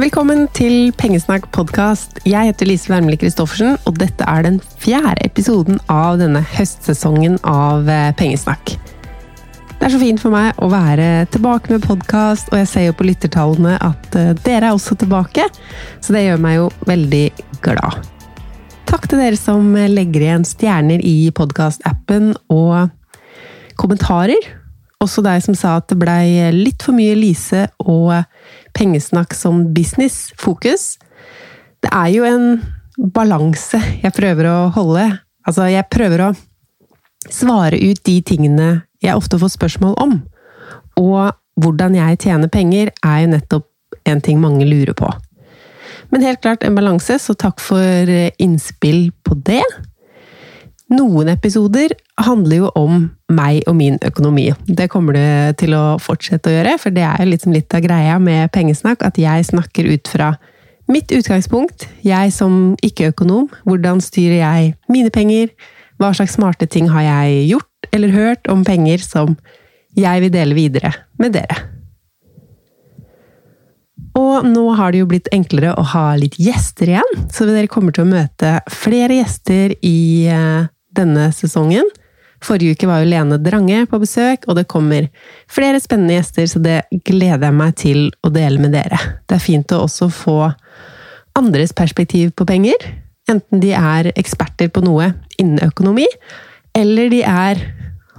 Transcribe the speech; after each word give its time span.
Velkommen 0.00 0.46
til 0.56 0.94
Pengesnakk 0.96 1.50
podkast. 1.52 2.22
Jeg 2.24 2.48
heter 2.48 2.64
Lise 2.70 2.88
Wermli 2.88 3.18
Christoffersen, 3.20 3.74
og 3.84 3.98
dette 4.00 4.24
er 4.24 4.46
den 4.46 4.54
fjerde 4.80 5.26
episoden 5.26 5.76
av 5.92 6.16
denne 6.22 6.40
høstsesongen 6.40 7.34
av 7.44 7.84
eh, 7.84 8.06
Pengesnakk. 8.16 8.72
Det 9.74 9.84
er 9.84 9.92
så 9.92 10.00
fint 10.00 10.22
for 10.22 10.32
meg 10.32 10.56
å 10.56 10.70
være 10.72 11.26
tilbake 11.34 11.74
med 11.74 11.84
podkast, 11.84 12.48
og 12.48 12.62
jeg 12.62 12.70
ser 12.70 12.86
jo 12.86 12.94
på 12.96 13.10
lyttertallene 13.10 13.74
at 13.76 14.16
eh, 14.16 14.30
dere 14.40 14.70
er 14.70 14.78
også 14.78 14.96
tilbake, 15.02 15.44
så 16.00 16.16
det 16.16 16.24
gjør 16.30 16.40
meg 16.46 16.56
jo 16.62 16.70
veldig 16.88 17.26
glad. 17.68 18.00
Takk 18.88 19.04
til 19.04 19.20
dere 19.20 19.36
som 19.36 19.68
legger 19.76 20.24
igjen 20.30 20.48
stjerner 20.48 21.04
i 21.04 21.28
podkastappen 21.36 22.32
og 22.48 22.88
kommentarer. 23.76 24.48
Også 25.00 25.22
deg 25.24 25.40
som 25.40 25.56
sa 25.56 25.78
at 25.80 25.88
det 25.88 25.96
blei 25.96 26.50
litt 26.52 26.84
for 26.84 26.92
mye 26.92 27.14
Lise 27.16 27.64
og 27.80 28.12
pengesnakk 28.76 29.32
som 29.32 29.62
business-fokus. 29.72 30.98
Det 31.80 31.88
er 31.88 32.10
jo 32.12 32.26
en 32.28 32.44
balanse 33.16 33.80
jeg 34.02 34.12
prøver 34.12 34.50
å 34.50 34.58
holde. 34.74 35.06
Altså, 35.48 35.70
jeg 35.72 35.88
prøver 35.88 36.26
å 36.26 36.34
svare 37.32 37.80
ut 37.80 38.02
de 38.04 38.18
tingene 38.28 38.68
jeg 39.00 39.16
ofte 39.16 39.40
får 39.40 39.54
spørsmål 39.54 39.96
om. 40.04 40.18
Og 41.00 41.32
hvordan 41.60 41.96
jeg 41.96 42.20
tjener 42.26 42.52
penger, 42.52 42.92
er 43.00 43.22
jo 43.22 43.32
nettopp 43.32 44.00
en 44.04 44.20
ting 44.20 44.40
mange 44.42 44.68
lurer 44.68 44.92
på. 44.96 45.08
Men 46.12 46.26
helt 46.26 46.42
klart 46.44 46.64
en 46.66 46.76
balanse, 46.76 47.16
så 47.16 47.32
takk 47.38 47.60
for 47.62 48.12
innspill 48.36 49.08
på 49.24 49.40
det. 49.48 49.64
Noen 50.90 51.28
episoder 51.30 51.92
handler 52.18 52.64
jo 52.64 52.70
om 52.74 53.04
meg 53.30 53.62
og 53.70 53.76
min 53.78 53.98
økonomi. 54.02 54.48
Det 54.66 54.88
kommer 54.90 55.14
det 55.14 55.58
til 55.62 55.76
å 55.78 56.00
fortsette 56.02 56.50
å 56.50 56.54
gjøre, 56.56 56.72
for 56.82 56.94
det 56.94 57.04
er 57.06 57.28
liksom 57.28 57.54
litt 57.54 57.70
av 57.76 57.84
greia 57.84 58.16
med 58.18 58.50
pengesnakk, 58.54 59.04
at 59.06 59.20
jeg 59.20 59.46
snakker 59.52 59.86
ut 59.86 60.10
fra 60.10 60.32
mitt 60.90 61.14
utgangspunkt. 61.14 61.86
Jeg 62.02 62.32
som 62.34 62.74
ikke-økonom. 62.82 63.46
Hvordan 63.68 64.02
styrer 64.02 64.40
jeg 64.40 64.72
mine 64.90 65.12
penger? 65.14 65.52
Hva 66.00 66.10
slags 66.16 66.34
smarte 66.34 66.66
ting 66.66 66.90
har 66.90 67.06
jeg 67.06 67.44
gjort 67.52 67.92
eller 67.94 68.14
hørt 68.14 68.50
om 68.50 68.64
penger 68.66 68.98
som 69.04 69.36
jeg 69.98 70.24
vil 70.24 70.34
dele 70.34 70.58
videre 70.58 70.90
med 71.22 71.36
dere? 71.38 71.60
Og 74.18 74.42
nå 74.42 74.64
har 74.74 74.90
det 74.90 75.04
jo 75.04 75.08
blitt 75.10 75.30
enklere 75.30 75.76
å 75.78 75.86
ha 75.92 76.04
litt 76.18 76.34
gjester 76.40 76.90
igjen, 76.96 77.16
så 77.30 77.46
dere 77.46 77.70
kommer 77.70 77.94
til 77.94 78.08
å 78.08 78.10
møte 78.10 78.56
flere 78.74 79.20
gjester 79.20 79.76
i 79.86 80.26
eh, 80.26 80.66
denne 80.96 81.30
sesongen. 81.34 81.88
Forrige 82.40 82.72
uke 82.72 82.88
var 82.88 83.02
jo 83.02 83.10
Lene 83.10 83.36
Drange 83.42 83.84
på 83.90 84.00
besøk, 84.00 84.46
og 84.48 84.56
det 84.56 84.68
kommer 84.70 85.10
flere 85.50 85.80
spennende 85.82 86.16
gjester, 86.16 86.46
så 86.48 86.62
det 86.62 86.78
gleder 87.04 87.50
jeg 87.50 87.56
meg 87.58 87.76
til 87.76 88.06
å 88.24 88.32
dele 88.32 88.62
med 88.62 88.72
dere. 88.76 89.00
Det 89.28 89.36
er 89.36 89.44
fint 89.44 89.76
å 89.76 89.82
også 89.84 90.08
få 90.14 90.38
andres 91.36 91.74
perspektiv 91.76 92.32
på 92.36 92.46
penger. 92.48 92.80
Enten 93.30 93.60
de 93.62 93.74
er 93.76 94.10
eksperter 94.16 94.72
på 94.72 94.82
noe 94.84 95.12
innen 95.38 95.60
økonomi, 95.68 96.08
eller 96.76 97.12
de 97.12 97.20
er 97.26 97.60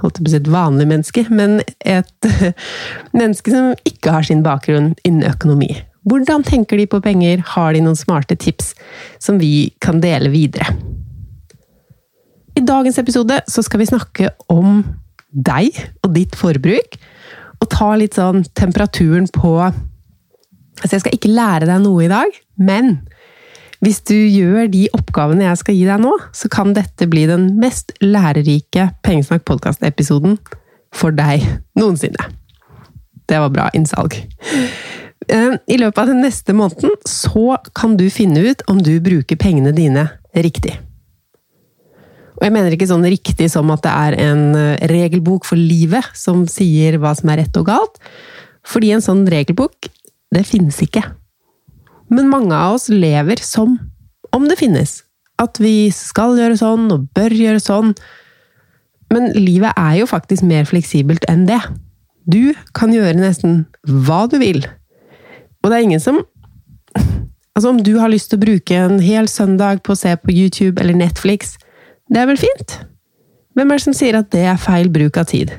holdt 0.02 0.22
på 0.22 0.30
å 0.30 0.34
si 0.34 0.40
et 0.40 0.50
vanlig 0.50 0.88
menneske, 0.90 1.26
men 1.34 1.60
et 1.80 2.30
menneske 3.18 3.54
som 3.54 3.74
ikke 3.88 4.16
har 4.18 4.28
sin 4.28 4.46
bakgrunn 4.46 4.94
innen 5.08 5.28
økonomi. 5.30 5.74
Hvordan 6.10 6.46
tenker 6.46 6.80
de 6.82 6.88
på 6.90 7.02
penger? 7.04 7.44
Har 7.54 7.76
de 7.76 7.84
noen 7.86 7.98
smarte 7.98 8.38
tips 8.40 8.74
som 9.22 9.38
vi 9.42 9.70
kan 9.84 10.02
dele 10.02 10.32
videre? 10.34 10.74
I 12.58 12.64
dagens 12.68 13.00
episode 13.00 13.40
så 13.48 13.64
skal 13.64 13.82
vi 13.82 13.90
snakke 13.90 14.32
om 14.52 14.82
deg 15.32 15.78
og 16.04 16.12
ditt 16.16 16.36
forbruk. 16.40 16.98
Og 17.62 17.70
ta 17.72 17.94
litt 18.00 18.18
sånn 18.20 18.46
temperaturen 18.58 19.30
på 19.32 19.56
Altså, 20.82 20.96
jeg 20.96 21.02
skal 21.04 21.14
ikke 21.14 21.30
lære 21.30 21.68
deg 21.70 21.82
noe 21.84 22.08
i 22.08 22.10
dag, 22.10 22.38
men 22.58 22.88
hvis 23.86 24.00
du 24.08 24.16
gjør 24.16 24.66
de 24.72 24.88
oppgavene 24.98 25.46
jeg 25.46 25.60
skal 25.60 25.76
gi 25.78 25.84
deg 25.86 26.02
nå, 26.02 26.16
så 26.34 26.50
kan 26.50 26.72
dette 26.74 27.06
bli 27.12 27.28
den 27.30 27.52
mest 27.62 27.94
lærerike 28.02 28.88
Pengesnakk 29.06 29.46
podkast-episoden 29.46 30.40
for 30.96 31.14
deg 31.14 31.46
noensinne. 31.78 32.32
Det 33.30 33.44
var 33.44 33.54
bra 33.54 33.68
innsalg. 33.78 34.18
Eh, 35.30 35.54
I 35.70 35.78
løpet 35.78 36.02
av 36.02 36.10
den 36.10 36.24
neste 36.26 36.56
måneden 36.58 36.98
så 37.06 37.60
kan 37.78 37.94
du 38.00 38.08
finne 38.10 38.42
ut 38.42 38.66
om 38.72 38.82
du 38.82 38.96
bruker 39.04 39.38
pengene 39.38 39.76
dine 39.76 40.08
riktig. 40.34 40.80
Og 42.42 42.48
jeg 42.48 42.54
mener 42.56 42.74
ikke 42.74 42.90
sånn 42.90 43.06
riktig 43.06 43.52
som 43.54 43.70
at 43.70 43.84
det 43.86 43.92
er 43.94 44.16
en 44.26 44.56
eh, 44.58 44.86
regelbok 44.90 45.46
for 45.46 45.62
livet 45.62 46.08
som 46.18 46.48
sier 46.50 46.98
hva 46.98 47.14
som 47.14 47.30
er 47.30 47.44
rett 47.44 47.60
og 47.62 47.68
galt. 47.70 48.02
Fordi 48.66 48.90
en 48.96 49.04
sånn 49.06 49.28
regelbok, 49.30 49.86
det 50.34 50.42
finnes 50.50 50.80
ikke. 50.82 51.04
Men 52.10 52.32
mange 52.34 52.58
av 52.58 52.80
oss 52.80 52.90
lever 52.90 53.44
som 53.46 53.78
om 54.34 54.50
det 54.50 54.58
finnes. 54.58 55.04
At 55.38 55.62
vi 55.62 55.92
skal 55.94 56.34
gjøre 56.40 56.58
sånn 56.58 56.90
og 56.90 57.06
bør 57.14 57.38
gjøre 57.38 57.62
sånn. 57.62 57.94
Men 59.14 59.30
livet 59.38 59.78
er 59.78 60.02
jo 60.02 60.10
faktisk 60.10 60.42
mer 60.48 60.66
fleksibelt 60.66 61.30
enn 61.30 61.46
det. 61.46 61.62
Du 62.26 62.56
kan 62.74 62.94
gjøre 62.94 63.22
nesten 63.22 63.66
hva 63.86 64.24
du 64.32 64.40
vil. 64.42 64.64
Og 65.62 65.70
det 65.70 65.78
er 65.78 65.88
ingen 65.92 66.04
som 66.04 66.24
Altså, 67.52 67.68
om 67.68 67.82
du 67.84 67.98
har 68.00 68.08
lyst 68.08 68.30
til 68.32 68.40
å 68.40 68.46
bruke 68.46 68.78
en 68.80 69.02
hel 69.04 69.26
søndag 69.28 69.82
på 69.84 69.92
å 69.92 70.00
se 70.00 70.14
på 70.16 70.32
YouTube 70.32 70.80
eller 70.80 70.96
Netflix, 70.96 71.58
det 72.12 72.20
er 72.20 72.28
vel 72.28 72.40
fint? 72.40 72.78
Hvem 73.56 73.72
er 73.72 73.80
det 73.80 73.86
som 73.86 73.96
sier 73.96 74.18
at 74.20 74.32
det 74.34 74.44
er 74.48 74.60
feil 74.60 74.92
bruk 74.92 75.20
av 75.20 75.30
tid? 75.32 75.54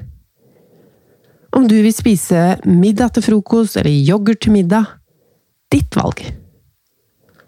Om 1.52 1.66
du 1.68 1.76
vil 1.84 1.92
spise 1.92 2.58
middag 2.64 3.14
til 3.16 3.26
frokost 3.26 3.76
eller 3.80 3.92
yoghurt 3.92 4.40
til 4.44 4.54
middag 4.54 4.88
ditt 5.72 5.96
valg. 5.96 6.22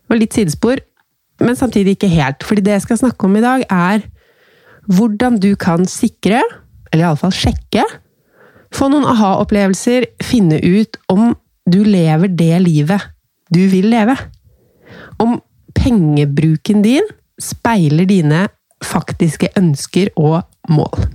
Og 0.08 0.18
litt 0.20 0.36
sidespor, 0.36 0.80
men 1.44 1.56
samtidig 1.56 1.96
ikke 1.96 2.12
helt, 2.12 2.44
fordi 2.44 2.64
det 2.64 2.76
jeg 2.76 2.84
skal 2.84 3.00
snakke 3.00 3.28
om 3.28 3.36
i 3.36 3.44
dag, 3.44 3.64
er 3.68 4.04
hvordan 4.92 5.38
du 5.40 5.54
kan 5.56 5.88
sikre, 5.88 6.42
eller 6.92 7.08
iallfall 7.08 7.32
sjekke, 7.34 7.84
få 8.74 8.90
noen 8.92 9.06
aha-opplevelser, 9.08 10.08
finne 10.24 10.60
ut 10.60 10.98
om 11.12 11.32
du 11.64 11.80
lever 11.86 12.32
det 12.32 12.56
livet 12.60 13.10
du 13.54 13.62
vil 13.70 13.88
leve. 13.92 14.16
Om 15.22 15.38
pengebruken 15.76 16.82
din 16.84 17.06
speiler 17.40 18.08
dine 18.08 18.46
faktiske 18.86 19.50
ønsker 19.58 20.12
og 20.20 20.42
mål. 20.70 21.08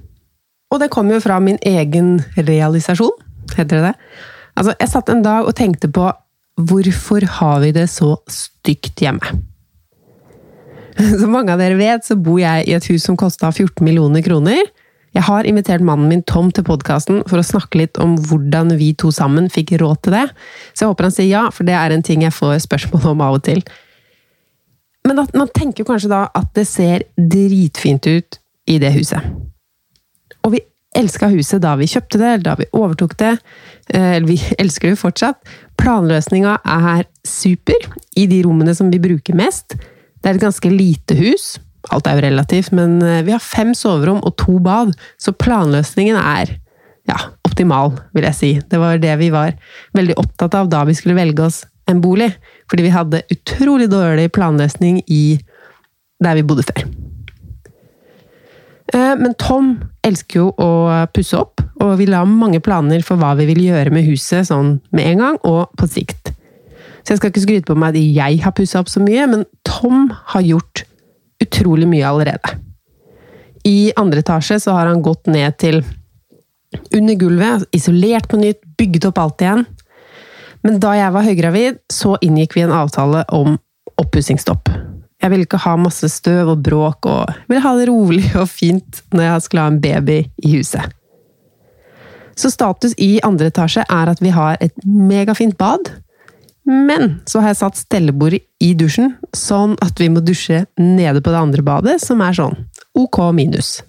Og 0.70 0.82
det 0.82 0.92
kommer 0.94 1.18
jo 1.18 1.24
fra 1.24 1.40
min 1.42 1.58
egen 1.66 2.20
realisasjon, 2.38 3.16
heter 3.56 3.80
det 3.80 3.86
det? 3.90 3.94
Altså, 4.60 4.74
jeg 4.76 4.92
satt 4.92 5.10
en 5.14 5.24
dag 5.26 5.48
og 5.48 5.56
tenkte 5.58 5.90
på 5.94 6.10
hvorfor 6.60 7.24
har 7.40 7.62
vi 7.64 7.72
det 7.76 7.88
så 7.92 8.18
stygt 8.30 9.02
hjemme? 9.02 9.40
Som 11.22 11.32
mange 11.32 11.54
av 11.54 11.62
dere 11.62 11.80
vet, 11.80 12.06
så 12.06 12.18
bor 12.20 12.42
jeg 12.42 12.68
i 12.68 12.76
et 12.76 12.90
hus 12.92 13.06
som 13.08 13.18
kosta 13.18 13.54
14 13.54 13.80
millioner 13.86 14.24
kroner. 14.26 14.60
Jeg 15.16 15.26
har 15.26 15.48
invitert 15.48 15.82
mannen 15.86 16.10
min 16.12 16.22
Tom 16.28 16.52
til 16.54 16.66
podkasten 16.68 17.24
for 17.30 17.42
å 17.42 17.46
snakke 17.46 17.80
litt 17.80 17.98
om 18.02 18.18
hvordan 18.30 18.76
vi 18.78 18.92
to 19.00 19.10
sammen 19.16 19.48
fikk 19.50 19.78
råd 19.82 20.04
til 20.06 20.18
det. 20.20 20.26
Så 20.74 20.84
jeg 20.84 20.92
håper 20.92 21.08
han 21.08 21.16
sier 21.16 21.30
ja, 21.32 21.46
for 21.56 21.66
det 21.66 21.78
er 21.78 21.96
en 21.96 22.06
ting 22.06 22.26
jeg 22.26 22.36
får 22.36 22.60
spørsmål 22.68 23.14
om 23.16 23.24
av 23.26 23.40
og 23.40 23.46
til. 23.48 23.64
Men 25.08 25.22
at 25.24 25.36
man 25.38 25.52
tenker 25.56 25.88
kanskje 25.88 26.12
da 26.12 26.26
at 26.36 26.52
det 26.58 26.66
ser 26.68 27.06
dritfint 27.16 28.08
ut 28.10 28.40
i 28.70 28.78
det 28.82 28.92
huset. 28.98 29.24
Og 30.46 30.54
vi 30.56 30.62
elska 30.98 31.30
huset 31.32 31.62
da 31.64 31.76
vi 31.80 31.88
kjøpte 31.90 32.20
det, 32.20 32.28
eller 32.34 32.46
da 32.46 32.58
vi 32.60 32.68
overtok 32.76 33.16
det. 33.20 33.36
Eh, 33.94 34.18
eller 34.18 34.28
vi 34.30 34.40
elsker 34.62 34.90
det 34.90 34.98
jo 34.98 35.04
fortsatt. 35.06 35.56
Planløsninga 35.80 36.60
er 36.66 37.08
super 37.28 37.90
i 38.20 38.28
de 38.30 38.44
rommene 38.46 38.76
som 38.76 38.92
vi 38.92 39.02
bruker 39.02 39.38
mest. 39.38 39.78
Det 40.20 40.30
er 40.32 40.38
et 40.38 40.46
ganske 40.46 40.72
lite 40.74 41.18
hus. 41.20 41.58
Alt 41.94 42.10
er 42.10 42.18
jo 42.18 42.26
relativt, 42.28 42.74
men 42.76 43.00
eh, 43.06 43.22
vi 43.26 43.36
har 43.36 43.44
fem 43.44 43.74
soverom 43.78 44.20
og 44.28 44.36
to 44.42 44.60
bad, 44.64 44.92
så 45.22 45.32
planløsningen 45.32 46.20
er 46.20 46.58
ja, 47.10 47.18
optimal, 47.48 47.96
vil 48.14 48.28
jeg 48.28 48.38
si. 48.38 48.52
Det 48.70 48.80
var 48.82 49.00
det 49.02 49.16
vi 49.22 49.32
var 49.34 49.56
veldig 49.98 50.18
opptatt 50.22 50.58
av 50.60 50.70
da 50.70 50.84
vi 50.86 50.98
skulle 50.98 51.18
velge 51.18 51.48
oss 51.48 51.64
en 51.90 52.02
bolig. 52.04 52.30
Fordi 52.70 52.86
vi 52.86 52.94
hadde 52.94 53.24
utrolig 53.34 53.90
dårlig 53.92 54.30
planløsning 54.36 55.02
i 55.10 55.40
der 56.24 56.38
vi 56.38 56.46
bodde 56.46 56.66
før. 56.68 56.84
Eh, 58.94 59.16
men 59.20 59.36
Tom 59.40 59.76
elsker 60.06 60.42
jo 60.42 60.50
å 60.58 60.70
pusse 61.14 61.38
opp, 61.38 61.62
og 61.82 61.96
vi 62.00 62.10
la 62.10 62.24
mange 62.28 62.62
planer 62.64 63.04
for 63.06 63.22
hva 63.22 63.36
vi 63.40 63.48
vil 63.52 63.62
gjøre 63.70 63.94
med 63.94 64.08
huset 64.08 64.50
sånn 64.50 64.80
med 64.96 65.12
en 65.14 65.24
gang, 65.24 65.42
og 65.48 65.74
på 65.80 65.90
sikt. 65.90 66.34
Så 67.04 67.14
jeg 67.14 67.22
skal 67.22 67.32
ikke 67.32 67.46
skryte 67.46 67.70
på 67.70 67.78
meg 67.80 67.96
at 67.96 68.02
jeg 68.02 68.42
har 68.44 68.56
pussa 68.56 68.82
opp 68.82 68.90
så 68.92 69.02
mye, 69.04 69.28
men 69.30 69.46
Tom 69.68 70.10
har 70.34 70.46
gjort 70.46 70.84
utrolig 71.44 71.88
mye 71.90 72.08
allerede. 72.08 72.58
I 73.68 73.92
andre 74.00 74.24
etasje 74.24 74.60
så 74.64 74.76
har 74.76 74.90
han 74.90 75.04
gått 75.04 75.30
ned 75.32 75.58
til 75.62 75.82
under 76.96 77.18
gulvet, 77.18 77.66
isolert 77.76 78.30
på 78.30 78.40
nytt, 78.40 78.62
bygget 78.78 79.08
opp 79.10 79.22
alt 79.22 79.44
igjen. 79.44 79.66
Men 80.66 80.80
da 80.84 80.94
jeg 80.98 81.16
var 81.16 81.26
høygravid, 81.26 81.80
så 81.92 82.18
inngikk 82.26 82.58
vi 82.58 82.66
en 82.66 82.76
avtale 82.76 83.24
om 83.36 83.58
oppussingsstopp. 84.00 84.72
Jeg 85.20 85.32
ville 85.32 85.48
ikke 85.48 85.60
ha 85.64 85.76
masse 85.80 86.08
støv 86.12 86.54
og 86.54 86.64
bråk, 86.64 87.08
og 87.08 87.34
ville 87.52 87.64
ha 87.64 87.74
det 87.76 87.90
rolig 87.90 88.26
og 88.40 88.48
fint 88.52 89.02
når 89.12 89.26
jeg 89.26 89.46
skulle 89.46 89.66
ha 89.66 89.72
en 89.74 89.82
baby 89.84 90.22
i 90.44 90.54
huset. 90.58 90.96
Så 92.40 92.52
status 92.54 92.94
i 92.96 93.18
andre 93.28 93.50
etasje 93.52 93.84
er 93.84 94.12
at 94.12 94.22
vi 94.24 94.32
har 94.32 94.60
et 94.64 94.76
megafint 94.86 95.58
bad, 95.60 95.92
Men 96.70 97.16
så 97.26 97.42
har 97.42 97.54
jeg 97.54 97.62
satt 97.64 97.80
stellebord 97.80 98.36
i 98.38 98.70
dusjen, 98.78 99.16
sånn 99.34 99.74
at 99.82 99.98
vi 99.98 100.10
må 100.14 100.22
dusje 100.22 100.66
nede 100.78 101.24
på 101.26 101.34
det 101.34 101.40
andre 101.42 101.66
badet, 101.66 101.98
som 102.04 102.22
er 102.22 102.36
sånn 102.38 102.58
ok 103.00 103.24
minus. 103.34 103.80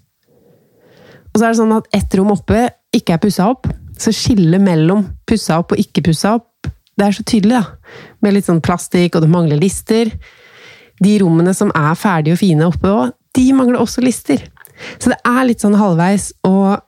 Og 1.31 1.37
så 1.37 1.45
er 1.45 1.51
det 1.51 1.61
sånn 1.61 1.77
at 1.77 1.91
ett 1.95 2.17
rom 2.17 2.33
oppe 2.33 2.71
ikke 2.97 3.19
er 3.19 3.23
pussa 3.23 3.51
opp, 3.53 3.69
så 4.01 4.15
skillet 4.17 4.63
mellom 4.65 5.05
pussa 5.29 5.61
opp 5.61 5.75
og 5.75 5.83
ikke 5.83 6.07
pussa 6.09 6.39
opp, 6.39 6.47
det 7.01 7.07
er 7.09 7.17
så 7.17 7.25
tydelig, 7.27 7.63
da. 7.63 8.03
Med 8.21 8.37
litt 8.37 8.47
sånn 8.49 8.63
plastikk, 8.65 9.17
og 9.17 9.25
det 9.25 9.33
mangler 9.33 9.61
lister. 9.61 10.13
De 11.01 11.17
rommene 11.23 11.55
som 11.57 11.73
er 11.77 11.97
ferdige 11.99 12.37
og 12.37 12.43
fine 12.43 12.69
oppe 12.69 12.93
òg, 12.93 13.17
de 13.37 13.47
mangler 13.57 13.81
også 13.81 14.05
lister. 14.05 14.43
Så 15.01 15.13
det 15.13 15.19
er 15.29 15.43
litt 15.49 15.63
sånn 15.63 15.79
halvveis, 15.79 16.31
og 16.47 16.81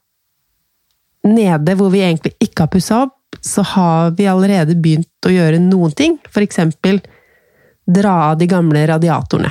nede 1.29 1.77
hvor 1.79 1.93
vi 1.93 2.03
egentlig 2.03 2.35
ikke 2.43 2.67
har 2.67 2.73
pussa 2.73 3.03
opp, 3.07 3.19
så 3.41 3.65
har 3.65 4.13
vi 4.19 4.29
allerede 4.29 4.77
begynt 4.79 5.27
å 5.27 5.33
gjøre 5.33 5.61
noen 5.63 5.95
ting. 5.97 6.19
For 6.31 6.45
eksempel 6.45 7.01
dra 7.89 8.15
av 8.31 8.41
de 8.41 8.49
gamle 8.51 8.85
radiatorene. 8.91 9.51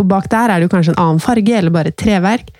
Og 0.00 0.08
bak 0.10 0.26
der 0.32 0.50
er 0.50 0.58
det 0.58 0.66
jo 0.66 0.72
kanskje 0.74 0.94
en 0.96 1.02
annen 1.04 1.22
farge, 1.22 1.54
eller 1.54 1.74
bare 1.74 1.94
treverk. 1.94 2.50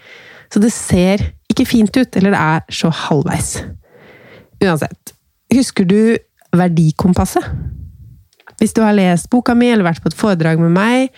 Så 0.53 0.63
det 0.63 0.71
ser 0.73 1.25
ikke 1.51 1.67
fint 1.67 1.97
ut, 1.97 2.17
eller 2.17 2.35
det 2.35 2.43
er 2.43 2.77
så 2.79 2.93
halvveis. 2.95 3.57
Uansett. 4.63 5.15
Husker 5.55 5.89
du 5.89 5.99
Verdikompasset? 6.59 7.47
Hvis 8.61 8.75
du 8.77 8.83
har 8.85 8.95
lest 8.95 9.31
boka 9.33 9.55
mi, 9.59 9.71
eller 9.73 9.87
vært 9.87 10.03
på 10.05 10.13
et 10.13 10.19
foredrag 10.19 10.61
med 10.63 10.73
meg, 10.75 11.11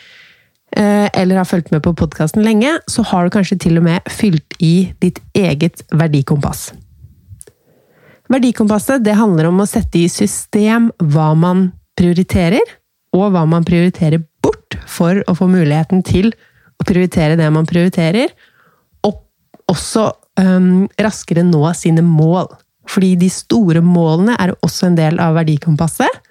eh, 0.77 1.07
eller 1.13 1.43
har 1.43 1.49
fulgt 1.49 1.71
med 1.75 1.83
på 1.85 1.95
podkasten 1.95 2.45
lenge, 2.45 2.73
så 2.89 3.05
har 3.05 3.25
du 3.25 3.35
kanskje 3.35 3.59
til 3.67 3.79
og 3.79 3.87
med 3.87 4.11
fylt 4.11 4.57
i 4.59 4.93
ditt 5.03 5.21
eget 5.37 5.85
verdikompass. 5.93 6.71
Verdikompasset 8.33 9.05
det 9.07 9.15
handler 9.15 9.51
om 9.51 9.63
å 9.63 9.69
sette 9.69 10.01
i 10.01 10.09
system 10.11 10.91
hva 10.99 11.31
man 11.39 11.71
prioriterer, 11.99 12.65
og 13.15 13.31
hva 13.33 13.47
man 13.49 13.65
prioriterer 13.65 14.25
bort 14.45 14.77
for 14.91 15.23
å 15.27 15.35
få 15.37 15.49
muligheten 15.49 16.03
til 16.05 16.33
å 16.77 16.85
prioritere 16.85 17.39
det 17.39 17.49
man 17.53 17.69
prioriterer, 17.69 18.33
og 19.07 19.23
også 19.71 20.11
um, 20.41 20.87
raskere 21.01 21.45
nå 21.47 21.63
sine 21.79 22.05
mål. 22.05 22.51
Fordi 22.89 23.15
de 23.19 23.29
store 23.33 23.83
målene 23.85 24.37
er 24.41 24.55
også 24.63 24.91
en 24.91 24.99
del 24.99 25.21
av 25.23 25.37
verdikompasset, 25.39 26.23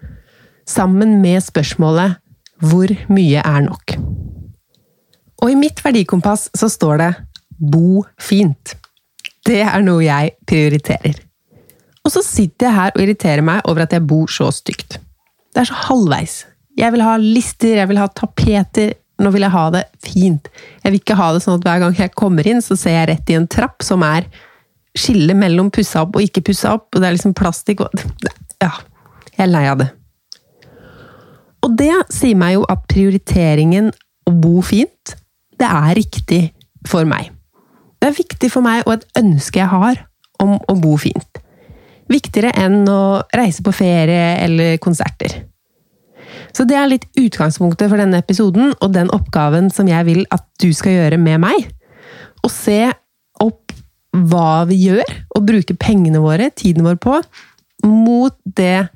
sammen 0.65 1.21
med 1.21 1.43
spørsmålet 1.43 2.17
'Hvor 2.61 2.89
mye 3.09 3.41
er 3.43 3.61
nok?' 3.61 3.97
Og 5.43 5.51
i 5.51 5.55
mitt 5.55 5.83
verdikompass 5.83 6.49
så 6.55 6.69
står 6.69 6.97
det 6.97 7.15
'Bo 7.59 8.05
fint'. 8.17 8.75
Det 9.45 9.61
er 9.61 9.81
noe 9.81 10.01
jeg 10.03 10.31
prioriterer. 10.47 11.19
Og 12.05 12.11
så 12.11 12.21
sitter 12.25 12.67
jeg 12.67 12.75
her 12.75 12.91
og 12.95 13.01
irriterer 13.01 13.41
meg 13.41 13.61
over 13.65 13.85
at 13.85 13.93
jeg 13.93 14.05
bor 14.07 14.27
så 14.27 14.51
stygt. 14.53 14.99
Det 15.53 15.61
er 15.61 15.69
så 15.69 15.77
halvveis. 15.87 16.45
Jeg 16.77 16.91
vil 16.91 17.01
ha 17.01 17.15
lister, 17.17 17.79
jeg 17.79 17.89
vil 17.89 18.01
ha 18.01 18.07
tapeter. 18.07 18.93
Nå 19.21 19.31
vil 19.31 19.45
jeg 19.45 19.53
ha 19.53 19.69
det 19.71 19.85
fint. 20.03 20.49
Jeg 20.83 20.91
vil 20.91 20.99
ikke 20.99 21.15
ha 21.15 21.31
det 21.33 21.43
sånn 21.45 21.59
at 21.59 21.63
hver 21.63 21.79
gang 21.79 21.95
jeg 21.95 22.13
kommer 22.19 22.47
inn, 22.47 22.61
så 22.61 22.75
ser 22.77 22.97
jeg 22.99 23.09
rett 23.09 23.31
i 23.31 23.37
en 23.39 23.47
trapp 23.47 23.85
som 23.85 24.03
er 24.03 24.27
skille 24.95 25.35
mellom 25.37 25.71
pussa 25.73 26.05
opp 26.05 26.17
og 26.17 26.25
ikke 26.25 26.43
pussa 26.49 26.75
opp, 26.77 26.89
og 26.93 27.01
det 27.01 27.09
er 27.09 27.17
liksom 27.17 27.35
plastikk 27.37 27.85
og 27.85 28.03
Ja. 28.63 28.71
Jeg 29.35 29.49
er 29.49 29.51
lei 29.51 29.65
av 29.67 29.79
det. 29.81 29.89
Og 31.65 31.73
det 31.75 31.91
sier 32.13 32.37
meg 32.39 32.55
jo 32.55 32.65
at 32.71 32.85
prioriteringen 32.87 33.89
å 34.29 34.31
bo 34.31 34.61
fint, 34.63 35.15
det 35.59 35.67
er 35.67 35.95
riktig 35.97 36.41
for 36.87 37.07
meg. 37.09 37.31
Det 37.99 38.11
er 38.11 38.15
viktig 38.15 38.51
for 38.53 38.65
meg, 38.65 38.83
og 38.85 38.99
et 38.99 39.19
ønske 39.19 39.59
jeg 39.59 39.71
har 39.71 40.05
om 40.43 40.55
å 40.55 40.75
bo 40.79 40.95
fint. 41.01 41.41
Viktigere 42.11 42.53
enn 42.61 42.83
å 42.87 43.23
reise 43.35 43.65
på 43.65 43.73
ferie 43.73 44.35
eller 44.43 44.77
konserter. 44.83 45.39
Så 46.55 46.63
det 46.69 46.77
er 46.77 46.91
litt 46.91 47.07
utgangspunktet 47.19 47.89
for 47.89 47.99
denne 47.99 48.21
episoden, 48.21 48.75
og 48.79 48.93
den 48.95 49.09
oppgaven 49.15 49.71
som 49.73 49.89
jeg 49.89 50.07
vil 50.07 50.21
at 50.35 50.45
du 50.61 50.69
skal 50.75 50.99
gjøre 50.99 51.19
med 51.19 51.41
meg. 51.43 51.65
Å 52.45 52.51
se 52.51 52.93
hva 54.15 54.65
vi 54.69 54.79
gjør, 54.87 55.11
og 55.35 55.47
bruke 55.47 55.75
pengene 55.79 56.21
våre, 56.23 56.49
tiden 56.55 56.85
vår 56.87 56.99
på, 57.03 57.19
mot 57.85 58.35
det 58.57 58.87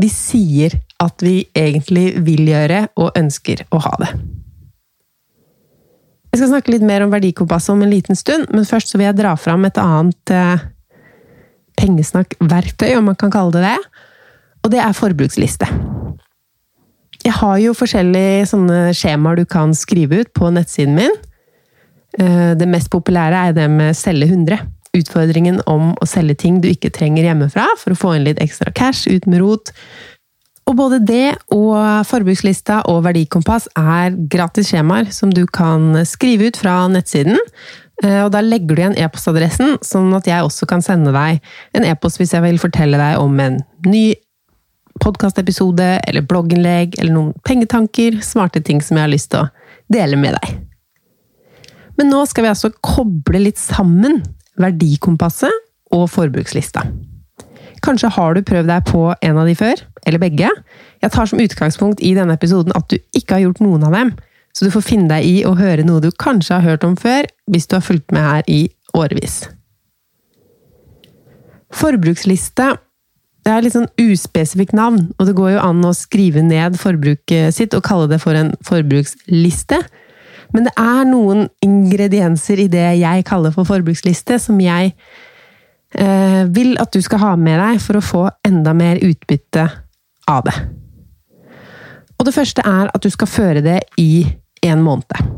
vi 0.00 0.08
sier 0.12 0.76
at 1.00 1.24
vi 1.24 1.42
egentlig 1.56 2.12
vil 2.24 2.46
gjøre 2.48 2.86
og 3.00 3.16
ønsker 3.18 3.64
å 3.72 3.80
ha 3.84 3.92
det. 4.02 4.10
Jeg 6.30 6.38
skal 6.38 6.50
snakke 6.52 6.72
litt 6.76 6.84
mer 6.86 7.02
om 7.02 7.10
verdikompasset 7.10 7.72
om 7.74 7.80
en 7.82 7.90
liten 7.90 8.18
stund, 8.18 8.46
men 8.54 8.68
først 8.68 8.94
vil 8.94 9.08
jeg 9.08 9.18
dra 9.18 9.34
fram 9.40 9.66
et 9.66 9.80
annet 9.82 10.32
eh, 10.34 10.62
pengesnakkverktøy, 11.80 12.92
om 12.98 13.10
man 13.10 13.18
kan 13.18 13.32
kalle 13.34 13.56
det 13.56 13.64
det. 13.66 14.04
Og 14.60 14.70
det 14.72 14.82
er 14.84 14.94
forbruksliste. 14.94 15.66
Jeg 17.20 17.34
har 17.36 17.56
jo 17.60 17.74
forskjellige 17.76 18.46
sånne 18.52 18.78
skjemaer 18.96 19.40
du 19.40 19.48
kan 19.48 19.74
skrive 19.76 20.22
ut 20.22 20.30
på 20.36 20.52
nettsiden 20.54 20.94
min. 20.96 21.18
Eh, 22.18 22.52
det 22.58 22.68
mest 22.68 22.90
populære 22.90 23.48
er 23.48 23.56
det 23.56 23.68
med 23.70 23.96
selge 23.98 24.30
100. 24.30 24.60
Utfordringen 24.96 25.60
om 25.70 25.92
å 26.02 26.06
selge 26.08 26.40
ting 26.42 26.58
du 26.62 26.70
ikke 26.70 26.90
trenger 26.90 27.28
hjemmefra, 27.28 27.68
for 27.78 27.94
å 27.94 27.98
få 27.98 28.14
inn 28.16 28.26
litt 28.26 28.40
ekstra 28.42 28.72
cash 28.74 29.06
ut 29.10 29.28
med 29.30 29.42
rot. 29.42 29.70
Og 30.70 30.76
både 30.78 31.00
det 31.02 31.34
og 31.54 31.76
forbrukslista 32.06 32.82
og 32.90 33.04
verdikompass 33.06 33.68
er 33.78 34.16
gratis 34.30 34.70
skjemaer 34.70 35.10
som 35.14 35.32
du 35.34 35.44
kan 35.50 36.04
skrive 36.06 36.50
ut 36.50 36.58
fra 36.60 36.84
nettsiden. 36.90 37.38
Eh, 38.04 38.20
og 38.24 38.32
da 38.34 38.42
legger 38.44 38.74
du 38.74 38.82
igjen 38.82 38.98
e-postadressen, 38.98 39.78
sånn 39.84 40.10
at 40.16 40.28
jeg 40.30 40.46
også 40.46 40.68
kan 40.70 40.82
sende 40.84 41.14
deg 41.14 41.40
en 41.76 41.86
e-post 41.86 42.20
hvis 42.20 42.34
jeg 42.36 42.44
vil 42.46 42.60
fortelle 42.62 43.00
deg 43.00 43.20
om 43.22 43.38
en 43.42 43.60
ny 43.86 44.04
podkastepisode 45.00 45.92
eller 46.08 46.26
blogginnlegg 46.28 46.98
eller 46.98 47.14
noen 47.14 47.30
pengetanker, 47.46 48.20
smarte 48.24 48.62
ting 48.64 48.82
som 48.84 48.98
jeg 48.98 49.06
har 49.06 49.14
lyst 49.14 49.32
til 49.32 49.46
å 49.46 49.50
dele 49.92 50.18
med 50.20 50.36
deg. 50.38 50.69
Men 52.00 52.08
nå 52.08 52.22
skal 52.24 52.46
vi 52.46 52.52
altså 52.54 52.70
koble 52.80 53.42
litt 53.42 53.60
sammen 53.60 54.22
verdikompasset 54.60 55.52
og 55.92 56.06
forbrukslista. 56.08 56.86
Kanskje 57.84 58.08
har 58.16 58.36
du 58.36 58.40
prøvd 58.44 58.70
deg 58.72 58.88
på 58.88 59.02
en 59.12 59.40
av 59.40 59.48
de 59.48 59.54
før, 59.56 59.82
eller 60.08 60.20
begge. 60.22 60.48
Jeg 61.04 61.12
tar 61.12 61.28
som 61.28 61.40
utgangspunkt 61.44 62.00
i 62.00 62.14
denne 62.16 62.36
episoden 62.36 62.72
at 62.76 62.88
du 62.88 62.96
ikke 63.16 63.36
har 63.36 63.44
gjort 63.44 63.60
noen 63.64 63.84
av 63.84 63.96
dem, 63.96 64.12
så 64.56 64.64
du 64.64 64.72
får 64.72 64.86
finne 64.86 65.12
deg 65.12 65.28
i 65.28 65.36
å 65.44 65.54
høre 65.60 65.84
noe 65.84 66.00
du 66.00 66.08
kanskje 66.10 66.56
har 66.56 66.64
hørt 66.64 66.88
om 66.88 66.96
før, 66.96 67.28
hvis 67.52 67.68
du 67.68 67.76
har 67.76 67.84
fulgt 67.84 68.16
med 68.16 68.24
her 68.24 68.48
i 68.48 68.62
årevis. 68.96 69.42
Forbruksliste 71.70 72.72
det 73.40 73.52
er 73.52 73.64
litt 73.64 73.72
sånn 73.72 73.88
uspesifikt 74.00 74.74
navn, 74.76 75.06
og 75.16 75.28
det 75.28 75.36
går 75.38 75.54
jo 75.54 75.62
an 75.64 75.84
å 75.88 75.94
skrive 75.96 76.42
ned 76.44 76.76
forbruket 76.80 77.56
sitt 77.56 77.76
og 77.76 77.84
kalle 77.86 78.08
det 78.10 78.18
for 78.20 78.36
en 78.36 78.52
forbruksliste. 78.68 79.78
Men 80.54 80.66
det 80.66 80.74
er 80.78 81.08
noen 81.08 81.46
ingredienser 81.64 82.64
i 82.64 82.68
det 82.70 82.86
jeg 83.00 83.26
kaller 83.28 83.54
for 83.54 83.68
forbruksliste, 83.68 84.38
som 84.42 84.58
jeg 84.62 84.92
eh, 85.94 86.42
vil 86.50 86.74
at 86.82 86.92
du 86.94 87.00
skal 87.04 87.22
ha 87.22 87.34
med 87.38 87.60
deg 87.62 87.82
for 87.82 87.98
å 87.98 88.04
få 88.04 88.24
enda 88.46 88.74
mer 88.76 89.02
utbytte 89.06 89.68
av 90.30 90.46
det. 90.48 90.56
Og 92.20 92.26
det 92.28 92.36
første 92.36 92.64
er 92.66 92.90
at 92.90 93.04
du 93.04 93.10
skal 93.12 93.30
føre 93.30 93.62
det 93.64 93.78
i 94.00 94.26
en 94.66 94.82
måned. 94.84 95.30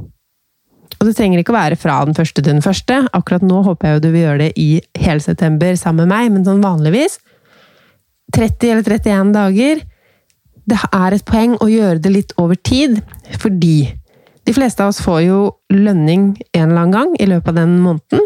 Og 0.98 1.08
det 1.08 1.16
trenger 1.18 1.40
ikke 1.42 1.50
å 1.50 1.58
være 1.58 1.78
fra 1.78 2.00
den 2.06 2.14
første 2.14 2.38
til 2.38 2.52
den 2.52 2.62
første. 2.62 3.00
Akkurat 3.14 3.42
nå 3.42 3.62
håper 3.66 3.88
jeg 3.88 3.96
jo 3.96 4.02
du 4.04 4.10
vil 4.12 4.24
gjøre 4.24 4.42
det 4.44 4.50
i 4.60 4.68
hele 5.02 5.22
september 5.22 5.74
sammen 5.78 6.06
med 6.06 6.12
meg, 6.14 6.28
men 6.34 6.46
sånn 6.46 6.62
vanligvis 6.62 7.18
30 8.32 8.70
eller 8.70 8.86
31 8.86 9.32
dager. 9.34 9.82
Det 10.62 10.78
er 10.94 11.16
et 11.16 11.26
poeng 11.26 11.56
å 11.58 11.66
gjøre 11.70 11.98
det 12.02 12.12
litt 12.14 12.36
over 12.38 12.58
tid, 12.58 13.00
fordi 13.42 13.90
de 14.44 14.54
fleste 14.56 14.82
av 14.82 14.92
oss 14.92 15.02
får 15.04 15.20
jo 15.26 15.40
lønning 15.72 16.32
en 16.52 16.70
eller 16.70 16.80
annen 16.84 16.96
gang 16.96 17.12
i 17.20 17.28
løpet 17.30 17.52
av 17.52 17.60
den 17.60 17.76
måneden. 17.82 18.24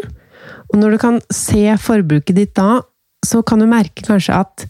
Og 0.71 0.79
når 0.81 0.95
du 0.95 1.01
kan 1.01 1.19
se 1.33 1.75
forbruket 1.81 2.37
ditt 2.37 2.55
da, 2.57 2.81
så 3.25 3.43
kan 3.45 3.61
du 3.61 3.67
merke 3.69 4.05
kanskje 4.05 4.37
at 4.37 4.65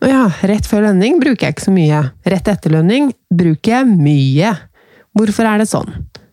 å 0.00 0.08
ja, 0.08 0.22
rett 0.48 0.64
før 0.68 0.86
lønning 0.88 1.18
bruker 1.20 1.46
jeg 1.46 1.56
ikke 1.56 1.66
så 1.66 1.74
mye. 1.74 2.04
Rett 2.32 2.48
etter 2.48 2.72
lønning 2.72 3.10
bruker 3.28 3.74
jeg 3.74 3.88
mye. 3.90 4.54
Hvorfor 5.16 5.48
er 5.48 5.60
det 5.60 5.68
sånn? 5.68 5.90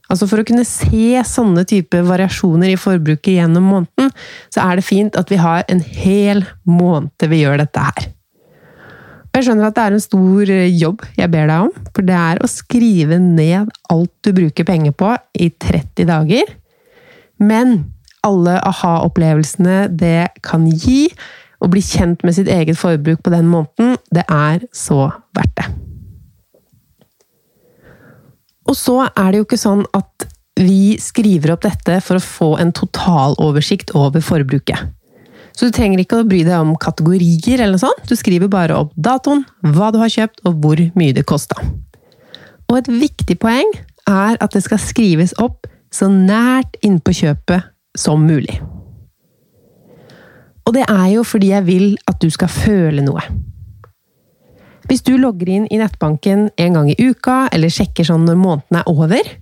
Altså 0.08 0.28
For 0.30 0.40
å 0.40 0.46
kunne 0.48 0.64
se 0.68 1.20
sånne 1.28 1.66
type 1.68 2.00
variasjoner 2.08 2.72
i 2.72 2.80
forbruket 2.80 3.34
gjennom 3.42 3.66
måneden, 3.68 4.14
så 4.54 4.64
er 4.64 4.80
det 4.80 4.88
fint 4.88 5.20
at 5.20 5.32
vi 5.32 5.40
har 5.42 5.66
en 5.68 5.84
hel 5.84 6.46
måned 6.64 7.28
vi 7.28 7.42
gjør 7.42 7.60
dette 7.60 7.84
her. 7.90 8.08
Jeg 9.38 9.46
skjønner 9.46 9.68
at 9.68 9.76
det 9.78 9.84
er 9.84 9.94
en 9.94 10.02
stor 10.02 10.50
eh, 10.50 10.78
jobb 10.82 11.04
jeg 11.14 11.30
ber 11.30 11.46
deg 11.46 11.68
om, 11.68 11.90
for 11.94 12.06
det 12.08 12.16
er 12.18 12.40
å 12.42 12.48
skrive 12.50 13.20
ned 13.22 13.70
alt 13.94 14.14
du 14.26 14.32
bruker 14.34 14.66
penger 14.66 14.96
på 14.98 15.12
i 15.38 15.52
30 15.54 16.08
dager. 16.10 16.56
Men 17.38 17.76
alle 18.26 18.56
aha-opplevelsene 18.66 19.92
det 19.94 20.32
kan 20.42 20.66
gi, 20.66 21.06
å 21.62 21.70
bli 21.70 21.84
kjent 21.86 22.26
med 22.26 22.34
sitt 22.38 22.50
eget 22.50 22.78
forbruk 22.82 23.22
på 23.26 23.34
den 23.34 23.46
måneden, 23.50 23.96
det 24.14 24.26
er 24.26 24.66
så 24.74 25.08
verdt 25.38 25.54
det. 25.62 25.70
Og 28.68 28.76
så 28.78 29.00
er 29.08 29.32
det 29.32 29.40
jo 29.40 29.46
ikke 29.46 29.62
sånn 29.62 29.86
at 29.98 30.28
vi 30.58 30.98
skriver 31.02 31.54
opp 31.54 31.62
dette 31.66 32.02
for 32.02 32.18
å 32.18 32.26
få 32.26 32.50
en 32.62 32.74
totaloversikt 32.74 33.94
over 33.98 34.26
forbruket. 34.26 34.97
Så 35.58 35.68
du 35.68 35.74
trenger 35.74 36.04
ikke 36.04 36.22
å 36.22 36.28
bry 36.28 36.44
deg 36.46 36.62
om 36.62 36.76
kategorier 36.78 37.58
eller 37.58 37.74
noe 37.74 37.82
sånt. 37.82 38.06
Du 38.06 38.14
skriver 38.18 38.50
bare 38.52 38.78
opp 38.78 38.92
datoen, 38.94 39.42
hva 39.66 39.90
du 39.94 39.98
har 39.98 40.12
kjøpt, 40.14 40.44
og 40.46 40.62
hvor 40.62 40.82
mye 41.00 41.16
det 41.18 41.26
kosta. 41.30 41.58
Og 42.68 42.78
et 42.78 42.92
viktig 42.92 43.40
poeng 43.42 43.72
er 44.08 44.38
at 44.38 44.54
det 44.54 44.62
skal 44.68 44.82
skrives 44.82 45.34
opp 45.42 45.66
så 45.94 46.12
nært 46.12 46.78
innpå 46.86 47.16
kjøpet 47.16 47.72
som 47.98 48.28
mulig. 48.28 48.60
Og 50.68 50.76
det 50.76 50.84
er 50.92 51.10
jo 51.16 51.24
fordi 51.26 51.54
jeg 51.54 51.66
vil 51.66 51.88
at 52.12 52.20
du 52.22 52.30
skal 52.30 52.52
føle 52.52 53.02
noe. 53.02 53.24
Hvis 54.88 55.04
du 55.04 55.16
logger 55.20 55.50
inn 55.52 55.68
i 55.72 55.80
nettbanken 55.80 56.48
en 56.54 56.78
gang 56.78 56.92
i 56.92 56.96
uka, 57.00 57.48
eller 57.52 57.72
sjekker 57.74 58.08
sånn 58.08 58.28
når 58.28 58.40
måneden 58.40 58.80
er 58.80 58.92
over, 58.92 59.34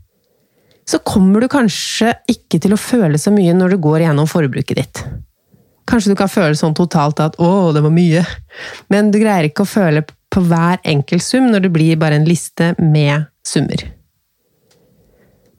så 0.85 1.01
kommer 1.05 1.41
du 1.41 1.49
kanskje 1.49 2.13
ikke 2.29 2.61
til 2.61 2.73
å 2.73 2.81
føle 2.81 3.19
så 3.21 3.33
mye 3.33 3.53
når 3.57 3.75
du 3.75 3.81
går 3.83 4.05
gjennom 4.05 4.29
forbruket 4.29 4.79
ditt. 4.79 5.01
Kanskje 5.85 6.13
du 6.13 6.17
kan 6.17 6.31
føle 6.31 6.57
sånn 6.57 6.73
totalt 6.77 7.19
at 7.21 7.35
'å, 7.37 7.73
det 7.73 7.83
var 7.85 7.93
mye', 7.93 8.25
men 8.89 9.11
du 9.11 9.19
greier 9.21 9.49
ikke 9.49 9.65
å 9.65 9.69
føle 9.69 10.01
på 10.33 10.41
hver 10.41 10.79
enkelt 10.83 11.23
sum 11.23 11.51
når 11.51 11.67
det 11.67 11.73
blir 11.75 11.99
bare 12.01 12.17
en 12.17 12.25
liste 12.25 12.73
med 12.79 13.27
summer. 13.45 13.85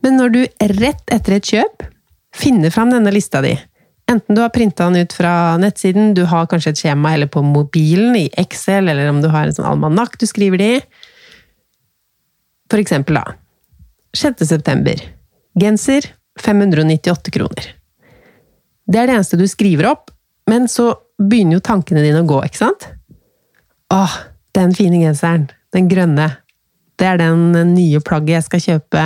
Men 0.03 0.19
når 0.21 0.35
du 0.35 0.43
rett 0.77 1.15
etter 1.15 1.39
et 1.39 1.49
kjøp 1.55 1.87
finner 2.37 2.71
fram 2.71 2.93
denne 2.93 3.13
lista 3.15 3.41
di, 3.43 3.55
enten 4.11 4.37
du 4.37 4.43
har 4.43 4.53
printa 4.55 4.87
den 4.91 5.07
ut 5.07 5.15
fra 5.17 5.57
nettsiden, 5.59 6.13
du 6.15 6.25
har 6.31 6.47
kanskje 6.51 6.75
et 6.75 6.83
skjema 6.83 7.15
eller 7.15 7.31
på 7.33 7.43
mobilen, 7.43 8.15
i 8.19 8.29
Excel, 8.39 8.89
eller 8.89 9.09
om 9.11 9.23
du 9.23 9.29
har 9.33 9.47
en 9.47 9.57
sånn 9.57 9.67
almanakk 9.67 10.19
du 10.21 10.27
skriver 10.27 10.63
det 10.63 10.71
i 10.77 10.85
For 12.67 12.83
eksempel, 12.83 13.15
da. 13.15 13.37
6. 14.17 14.43
september. 14.43 14.99
Genser 15.55 16.09
598 16.43 17.31
kroner. 17.31 17.69
Det 18.91 18.99
er 18.99 19.07
det 19.07 19.15
eneste 19.15 19.39
du 19.39 19.47
skriver 19.47 19.87
opp, 19.93 20.11
men 20.51 20.69
så 20.71 20.93
begynner 21.19 21.59
jo 21.59 21.65
tankene 21.65 22.05
dine 22.05 22.23
å 22.23 22.29
gå, 22.29 22.41
ikke 22.47 22.61
sant? 22.61 22.89
Åh, 23.95 24.17
den 24.57 24.75
fine 24.77 25.01
genseren. 25.03 25.49
Den 25.75 25.89
grønne. 25.91 26.31
Det 26.97 27.07
er 27.07 27.21
den 27.21 27.53
nye 27.75 28.01
plagget 28.05 28.39
jeg 28.39 28.47
skal 28.47 28.65
kjøpe 28.65 29.05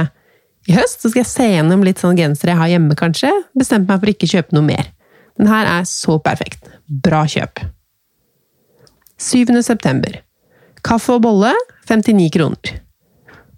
i 0.71 0.77
høst. 0.77 1.01
Så 1.03 1.11
skal 1.11 1.23
jeg 1.23 1.31
se 1.33 1.49
gjennom 1.49 1.85
litt 1.87 2.03
sånne 2.03 2.21
gensere 2.21 2.55
jeg 2.55 2.61
har 2.61 2.73
hjemme, 2.75 2.97
kanskje. 2.99 3.33
Bestemt 3.59 3.89
meg 3.91 4.03
for 4.03 4.13
ikke 4.13 4.29
å 4.29 4.35
kjøpe 4.37 4.57
noe 4.57 4.69
mer. 4.69 4.93
Den 5.41 5.51
her 5.51 5.69
er 5.79 5.89
så 5.89 6.19
perfekt. 6.23 6.69
Bra 6.87 7.25
kjøp. 7.31 7.65
7. 9.21 9.53
september. 9.65 10.21
Kaffe 10.87 11.17
og 11.17 11.25
bolle 11.27 11.53
59 11.89 12.31
kroner. 12.37 12.79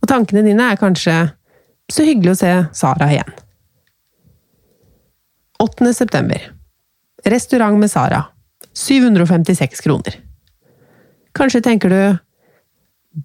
Og 0.02 0.08
tankene 0.10 0.42
dine 0.46 0.72
er 0.72 0.80
kanskje 0.80 1.14
så 1.92 2.06
hyggelig 2.06 2.34
å 2.34 2.40
se 2.40 2.52
Sara 2.74 3.10
igjen. 3.12 3.30
8. 5.62 5.92
september. 5.94 6.50
Restaurant 7.24 7.78
med 7.78 7.90
Sara. 7.90 8.24
756 8.74 9.80
kroner. 9.84 10.16
Kanskje 11.36 11.62
tenker 11.64 11.92
du 11.92 12.02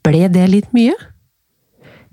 Ble 0.04 0.28
det 0.28 0.50
litt 0.52 0.74
mye? 0.76 0.96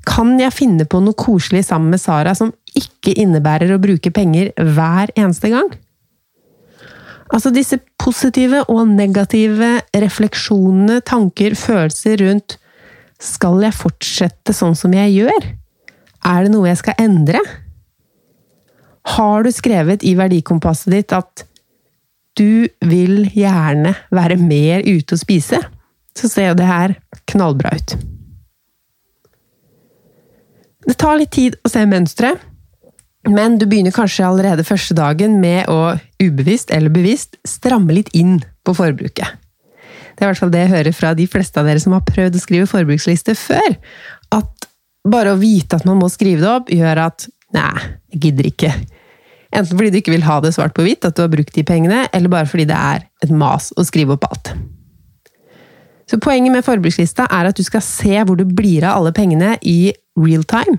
Kan 0.06 0.36
jeg 0.38 0.54
finne 0.54 0.84
på 0.86 1.00
noe 1.02 1.16
koselig 1.18 1.64
sammen 1.66 1.90
med 1.90 2.02
Sara 2.02 2.34
som 2.38 2.52
ikke 2.76 3.16
innebærer 3.18 3.72
å 3.74 3.80
bruke 3.82 4.12
penger 4.14 4.52
hver 4.54 5.10
eneste 5.16 5.50
gang? 5.50 5.72
Altså 7.34 7.50
disse 7.50 7.80
positive 7.98 8.60
og 8.70 8.84
negative 8.92 9.80
refleksjonene, 9.96 11.00
tanker, 11.02 11.56
følelser 11.58 12.20
rundt 12.20 12.58
Skal 13.18 13.62
jeg 13.64 13.74
fortsette 13.78 14.54
sånn 14.54 14.76
som 14.78 14.94
jeg 14.94 15.16
gjør? 15.16 15.48
Er 16.24 16.44
det 16.44 16.52
noe 16.52 16.68
jeg 16.68 16.82
skal 16.82 17.00
endre? 17.00 17.40
Har 19.16 19.44
du 19.44 19.50
skrevet 19.52 20.04
i 20.04 20.14
verdikompasset 20.18 20.92
ditt 20.94 21.16
at 21.16 21.44
du 22.38 22.66
vil 22.84 23.28
gjerne 23.34 23.94
være 24.14 24.38
mer 24.40 24.82
ute 24.86 25.16
og 25.16 25.20
spise, 25.20 25.60
så 26.14 26.30
ser 26.30 26.50
jo 26.52 26.58
det 26.58 26.66
her 26.68 26.96
knallbra 27.30 27.74
ut. 27.76 27.94
Det 30.84 30.96
tar 31.00 31.16
litt 31.18 31.32
tid 31.34 31.56
å 31.64 31.70
se 31.72 31.84
mønsteret, 31.88 32.42
men 33.30 33.56
du 33.56 33.64
begynner 33.64 33.94
kanskje 33.94 34.26
allerede 34.26 34.66
første 34.68 34.92
dagen 34.98 35.38
med 35.40 35.70
å 35.72 35.94
ubevisst 36.20 36.74
eller 36.74 36.92
bevisst 36.92 37.38
stramme 37.48 37.96
litt 37.96 38.10
inn 38.12 38.36
på 38.66 38.74
forbruket. 38.76 39.40
Det 40.14 40.22
er 40.22 40.28
i 40.28 40.30
hvert 40.30 40.42
fall 40.42 40.52
det 40.52 40.66
jeg 40.66 40.74
hører 40.74 40.94
fra 40.94 41.14
de 41.16 41.24
fleste 41.26 41.58
av 41.58 41.66
dere 41.66 41.80
som 41.82 41.96
har 41.96 42.04
prøvd 42.06 42.36
å 42.36 42.42
skrive 42.42 42.68
forbruksliste 42.70 43.34
før. 43.38 43.78
At 44.36 44.68
bare 45.08 45.32
å 45.34 45.40
vite 45.40 45.80
at 45.80 45.88
man 45.88 45.98
må 46.02 46.10
skrive 46.12 46.44
det 46.44 46.50
opp, 46.52 46.70
gjør 46.70 47.00
at 47.08 47.26
nei, 47.56 47.88
jeg 48.12 48.20
gidder 48.28 48.50
ikke. 48.50 48.74
Enten 49.54 49.78
fordi 49.78 49.92
du 49.94 50.00
ikke 50.00 50.14
vil 50.14 50.26
ha 50.26 50.40
det 50.42 50.54
svart 50.56 50.74
på 50.74 50.84
hvitt, 50.86 51.06
at 51.06 51.16
du 51.16 51.22
har 51.22 51.30
brukt 51.32 51.54
de 51.54 51.62
pengene, 51.66 52.04
eller 52.12 52.32
bare 52.32 52.48
fordi 52.50 52.66
det 52.70 52.78
er 52.78 53.04
et 53.22 53.34
mas 53.34 53.70
å 53.78 53.84
skrive 53.86 54.16
opp 54.16 54.26
alt. 54.28 54.54
Så 56.10 56.18
Poenget 56.20 56.52
med 56.52 56.66
forbrukslista 56.66 57.28
er 57.32 57.48
at 57.48 57.58
du 57.58 57.64
skal 57.64 57.82
se 57.84 58.18
hvor 58.26 58.36
du 58.36 58.44
blir 58.44 58.84
av 58.84 58.98
alle 58.98 59.14
pengene 59.16 59.54
i 59.62 59.94
real 60.20 60.44
time. 60.48 60.76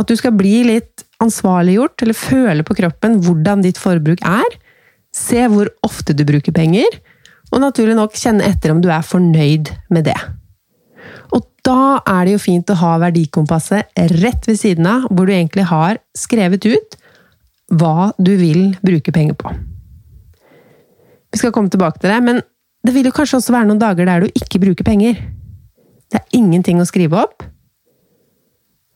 At 0.00 0.08
du 0.08 0.16
skal 0.16 0.34
bli 0.36 0.62
litt 0.68 1.04
ansvarliggjort, 1.24 2.02
eller 2.04 2.16
føle 2.16 2.64
på 2.66 2.76
kroppen 2.78 3.18
hvordan 3.24 3.64
ditt 3.64 3.80
forbruk 3.80 4.22
er. 4.26 4.56
Se 5.16 5.46
hvor 5.52 5.70
ofte 5.86 6.16
du 6.16 6.24
bruker 6.28 6.54
penger, 6.56 6.98
og 7.52 7.62
naturlig 7.62 7.96
nok 7.96 8.16
kjenne 8.18 8.46
etter 8.46 8.72
om 8.72 8.82
du 8.84 8.90
er 8.92 9.06
fornøyd 9.06 9.70
med 9.92 10.08
det. 10.08 10.18
Og 11.34 11.46
da 11.66 11.98
er 12.06 12.26
det 12.26 12.36
jo 12.36 12.42
fint 12.42 12.70
å 12.70 12.78
ha 12.78 12.96
verdikompasset 13.02 13.98
rett 14.20 14.48
ved 14.48 14.60
siden 14.60 14.86
av, 14.90 15.08
hvor 15.10 15.26
du 15.26 15.34
egentlig 15.34 15.66
har 15.70 16.00
skrevet 16.16 16.66
ut 16.68 16.98
hva 17.72 18.12
du 18.18 18.34
vil 18.38 18.76
bruke 18.84 19.12
penger 19.14 19.34
på. 19.38 19.52
Vi 21.32 21.40
skal 21.40 21.52
komme 21.52 21.72
tilbake 21.72 22.00
til 22.00 22.12
det, 22.12 22.20
men 22.22 22.40
det 22.86 22.94
vil 22.94 23.08
jo 23.08 23.14
kanskje 23.14 23.40
også 23.40 23.54
være 23.54 23.68
noen 23.68 23.82
dager 23.82 24.06
der 24.08 24.22
du 24.22 24.38
ikke 24.38 24.62
bruker 24.62 24.86
penger. 24.86 25.18
Det 26.06 26.20
er 26.20 26.38
ingenting 26.38 26.78
å 26.80 26.86
skrive 26.86 27.18
opp. 27.18 27.42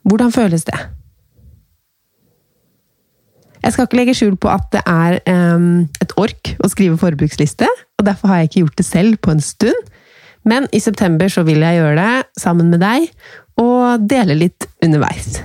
Hvordan 0.07 0.33
føles 0.33 0.65
det? 0.69 0.79
Jeg 3.61 3.75
skal 3.75 3.87
ikke 3.87 3.99
legge 3.99 4.17
skjul 4.17 4.39
på 4.41 4.49
at 4.49 4.71
det 4.73 4.81
er 4.89 5.19
um, 5.29 5.85
et 6.01 6.15
ork 6.21 6.55
å 6.65 6.71
skrive 6.73 6.97
forbruksliste, 7.01 7.69
og 8.01 8.07
derfor 8.07 8.33
har 8.33 8.41
jeg 8.41 8.51
ikke 8.51 8.63
gjort 8.63 8.81
det 8.81 8.87
selv 8.89 9.19
på 9.21 9.35
en 9.35 9.45
stund. 9.45 9.91
Men 10.49 10.65
i 10.73 10.81
september 10.81 11.29
så 11.29 11.45
vil 11.45 11.61
jeg 11.61 11.77
gjøre 11.77 11.99
det 12.01 12.41
sammen 12.41 12.71
med 12.73 12.81
deg, 12.81 13.11
og 13.61 14.07
dele 14.09 14.39
litt 14.39 14.65
underveis. 14.81 15.43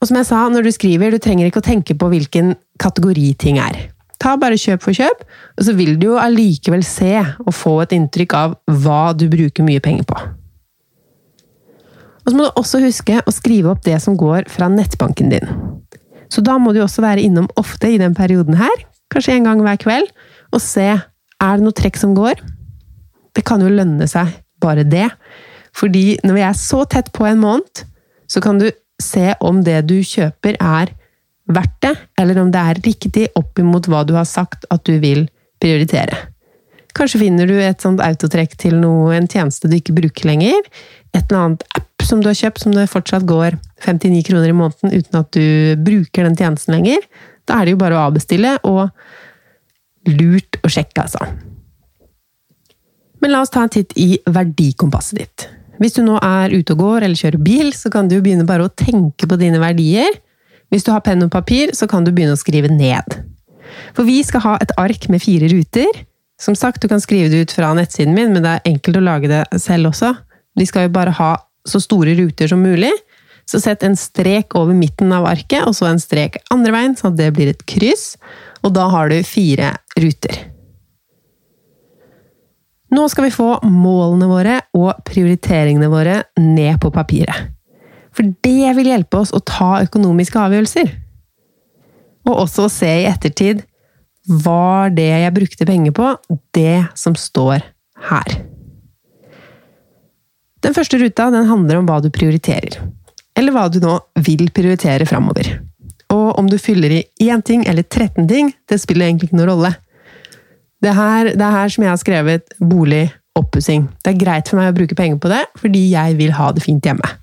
Og 0.00 0.08
som 0.08 0.18
jeg 0.18 0.28
sa, 0.28 0.42
når 0.52 0.66
du 0.66 0.72
skriver, 0.74 1.12
du 1.12 1.22
trenger 1.22 1.48
ikke 1.48 1.62
å 1.62 1.66
tenke 1.66 1.96
på 1.96 2.08
hvilken 2.12 2.54
kategori 2.82 3.30
ting 3.40 3.60
er. 3.62 3.78
Ta 4.20 4.34
bare 4.40 4.58
kjøp 4.60 4.84
for 4.84 4.96
kjøp, 4.96 5.22
og 5.56 5.66
så 5.66 5.74
vil 5.76 5.96
du 6.00 6.10
jo 6.10 6.18
allikevel 6.20 6.84
se 6.84 7.14
og 7.20 7.52
få 7.54 7.78
et 7.84 7.94
inntrykk 7.96 8.36
av 8.36 8.56
hva 8.84 9.12
du 9.16 9.26
bruker 9.32 9.64
mye 9.64 9.82
penger 9.84 10.08
på. 10.08 10.18
Og 12.26 12.32
så 12.32 12.36
må 12.36 12.46
du 12.46 12.58
også 12.58 12.80
huske 12.82 13.20
å 13.22 13.34
skrive 13.34 13.70
opp 13.70 13.84
det 13.86 13.98
som 14.02 14.16
går 14.18 14.48
fra 14.50 14.68
nettbanken 14.72 15.30
din. 15.30 15.52
Så 16.32 16.42
da 16.42 16.56
må 16.58 16.72
du 16.74 16.80
også 16.82 17.04
være 17.04 17.22
innom 17.22 17.46
ofte 17.60 17.92
i 17.92 18.00
den 18.02 18.16
perioden 18.18 18.56
her, 18.58 18.74
kanskje 19.12 19.36
en 19.36 19.46
gang 19.46 19.62
hver 19.62 19.78
kveld, 19.78 20.08
og 20.50 20.62
se 20.64 20.88
er 20.90 21.58
det 21.58 21.62
noe 21.62 21.76
trekk 21.76 22.00
som 22.00 22.16
går? 22.16 22.40
Det 23.36 23.44
kan 23.46 23.62
jo 23.62 23.70
lønne 23.70 24.08
seg, 24.10 24.32
bare 24.62 24.86
det. 24.88 25.06
Fordi 25.76 26.16
når 26.24 26.38
vi 26.38 26.44
er 26.48 26.58
så 26.58 26.82
tett 26.88 27.12
på 27.14 27.28
en 27.28 27.42
måned, 27.42 27.84
så 28.26 28.42
kan 28.42 28.58
du 28.58 28.70
se 29.02 29.34
om 29.44 29.60
det 29.64 29.82
du 29.90 29.98
kjøper 30.00 30.56
er 30.60 30.92
verdt 31.52 31.76
det, 31.84 31.94
eller 32.18 32.40
om 32.42 32.50
det 32.52 32.62
er 32.62 32.80
riktig 32.84 33.26
opp 33.38 33.58
imot 33.62 33.86
hva 33.90 34.02
du 34.06 34.14
har 34.16 34.26
sagt 34.28 34.66
at 34.72 34.82
du 34.88 34.96
vil 35.02 35.26
prioritere. 35.62 36.16
Kanskje 36.96 37.20
finner 37.20 37.48
du 37.48 37.56
et 37.60 37.82
sånt 37.82 38.00
autotrekk 38.00 38.56
til 38.58 38.78
noe, 38.80 39.12
en 39.14 39.28
tjeneste 39.28 39.68
du 39.68 39.76
ikke 39.76 39.94
bruker 39.98 40.30
lenger. 40.30 40.64
Et 41.12 41.20
eller 41.20 41.42
annet 41.42 41.66
app 41.76 42.06
som 42.06 42.22
du 42.22 42.30
har 42.30 42.38
kjøpt 42.38 42.62
som 42.64 42.72
det 42.72 42.88
fortsatt 42.88 43.26
går 43.28 43.58
59 43.84 44.22
kroner 44.30 44.48
i 44.48 44.56
måneden 44.56 44.94
uten 44.94 45.20
at 45.20 45.28
du 45.36 45.76
bruker 45.84 46.24
den 46.24 46.38
tjenesten 46.38 46.76
lenger. 46.76 47.04
Da 47.46 47.60
er 47.60 47.66
det 47.66 47.76
jo 47.76 47.82
bare 47.82 47.98
å 47.98 48.06
avbestille, 48.08 48.56
og 48.64 48.88
lurt 50.08 50.58
å 50.64 50.70
sjekke, 50.72 51.04
altså. 51.04 51.20
Men 53.22 53.32
la 53.32 53.42
oss 53.42 53.52
ta 53.52 53.64
en 53.66 53.72
titt 53.72 53.94
i 54.00 54.16
verdikompasset 54.24 55.20
ditt. 55.20 55.46
Hvis 55.82 55.96
du 55.96 56.02
nå 56.04 56.16
er 56.24 56.54
ute 56.54 56.74
og 56.74 56.82
går 56.82 57.06
eller 57.06 57.18
kjører 57.18 57.42
bil, 57.42 57.72
så 57.76 57.90
kan 57.92 58.08
du 58.08 58.18
begynne 58.20 58.46
bare 58.48 58.66
å 58.66 58.72
tenke 58.72 59.28
på 59.28 59.38
dine 59.40 59.60
verdier. 59.62 60.20
Hvis 60.72 60.86
du 60.86 60.92
har 60.94 61.04
penn 61.04 61.24
og 61.26 61.32
papir, 61.34 61.72
så 61.76 61.88
kan 61.90 62.06
du 62.06 62.12
begynne 62.14 62.36
å 62.36 62.40
skrive 62.40 62.70
ned. 62.72 63.18
For 63.96 64.08
vi 64.08 64.20
skal 64.26 64.44
ha 64.44 64.54
et 64.62 64.72
ark 64.80 65.08
med 65.12 65.22
fire 65.22 65.50
ruter. 65.52 66.04
Som 66.40 66.56
sagt, 66.58 66.82
du 66.82 66.88
kan 66.88 67.00
skrive 67.00 67.30
det 67.32 67.46
ut 67.46 67.54
fra 67.56 67.72
nettsiden 67.76 68.16
min, 68.16 68.32
men 68.34 68.44
det 68.44 68.56
er 68.56 68.72
enkelt 68.72 68.98
å 68.98 69.04
lage 69.04 69.30
det 69.30 69.44
selv 69.62 69.92
også. 69.92 70.14
De 70.56 70.66
skal 70.68 70.88
jo 70.88 70.96
bare 70.96 71.14
ha 71.16 71.34
så 71.66 71.80
store 71.82 72.16
ruter 72.18 72.50
som 72.50 72.62
mulig. 72.62 72.92
Så 73.46 73.60
sett 73.62 73.84
en 73.86 73.94
strek 73.98 74.56
over 74.58 74.74
midten 74.74 75.12
av 75.14 75.28
arket, 75.28 75.62
og 75.68 75.76
så 75.78 75.90
en 75.90 76.02
strek 76.02 76.40
andre 76.50 76.74
veien, 76.74 76.98
sånn 76.98 77.14
at 77.14 77.20
det 77.20 77.30
blir 77.36 77.52
et 77.52 77.64
kryss. 77.68 78.16
Og 78.66 78.74
da 78.74 78.88
har 78.90 79.12
du 79.12 79.20
fire 79.26 79.76
ruter. 79.94 80.55
Nå 82.96 83.04
skal 83.12 83.26
vi 83.26 83.34
få 83.34 83.50
målene 83.66 84.28
våre 84.30 84.56
og 84.76 85.02
prioriteringene 85.04 85.90
våre 85.92 86.20
ned 86.40 86.78
på 86.80 86.92
papiret. 86.94 87.52
For 88.16 88.24
det 88.46 88.72
vil 88.78 88.88
hjelpe 88.88 89.20
oss 89.20 89.34
å 89.36 89.42
ta 89.44 89.82
økonomiske 89.84 90.40
avgjørelser. 90.40 90.92
Og 92.26 92.44
også 92.46 92.66
å 92.66 92.72
se 92.72 92.88
i 93.02 93.08
ettertid 93.10 93.60
var 94.42 94.94
det 94.96 95.10
jeg 95.10 95.34
brukte 95.36 95.68
penger 95.68 95.94
på, 95.94 96.14
det 96.56 96.86
som 96.98 97.14
står 97.18 97.60
her. 98.08 98.38
Den 100.64 100.74
første 100.74 100.98
ruta 100.98 101.28
den 101.30 101.46
handler 101.50 101.78
om 101.78 101.86
hva 101.86 102.00
du 102.02 102.08
prioriterer. 102.10 102.80
Eller 103.36 103.52
hva 103.52 103.68
du 103.68 103.78
nå 103.82 103.98
vil 104.24 104.48
prioritere 104.56 105.06
framover. 105.06 105.58
Og 106.14 106.38
om 106.40 106.48
du 106.48 106.56
fyller 106.58 106.96
i 106.96 107.04
én 107.28 107.42
ting 107.44 107.66
eller 107.68 107.84
13 107.84 108.26
ting, 108.30 108.54
det 108.66 108.80
spiller 108.80 109.06
egentlig 109.06 109.30
ikke 109.30 109.40
noen 109.42 109.52
rolle. 109.52 109.72
Det 110.82 110.92
er 110.92 110.98
her, 110.98 111.30
er 111.32 111.70
som 111.72 111.84
jeg 111.84 111.92
har 111.92 112.00
skrevet 112.00 112.56
bolig, 112.60 113.06
oppussing. 113.36 113.88
Det 114.04 114.12
er 114.12 114.20
greit 114.20 114.50
for 114.50 114.60
meg 114.60 114.72
å 114.72 114.76
bruke 114.76 114.96
penger 114.98 115.20
på 115.20 115.30
det, 115.32 115.44
fordi 115.60 115.86
jeg 115.92 116.18
vil 116.18 116.34
ha 116.36 116.50
det 116.52 116.64
fint 116.64 116.84
hjemme. 116.84 117.14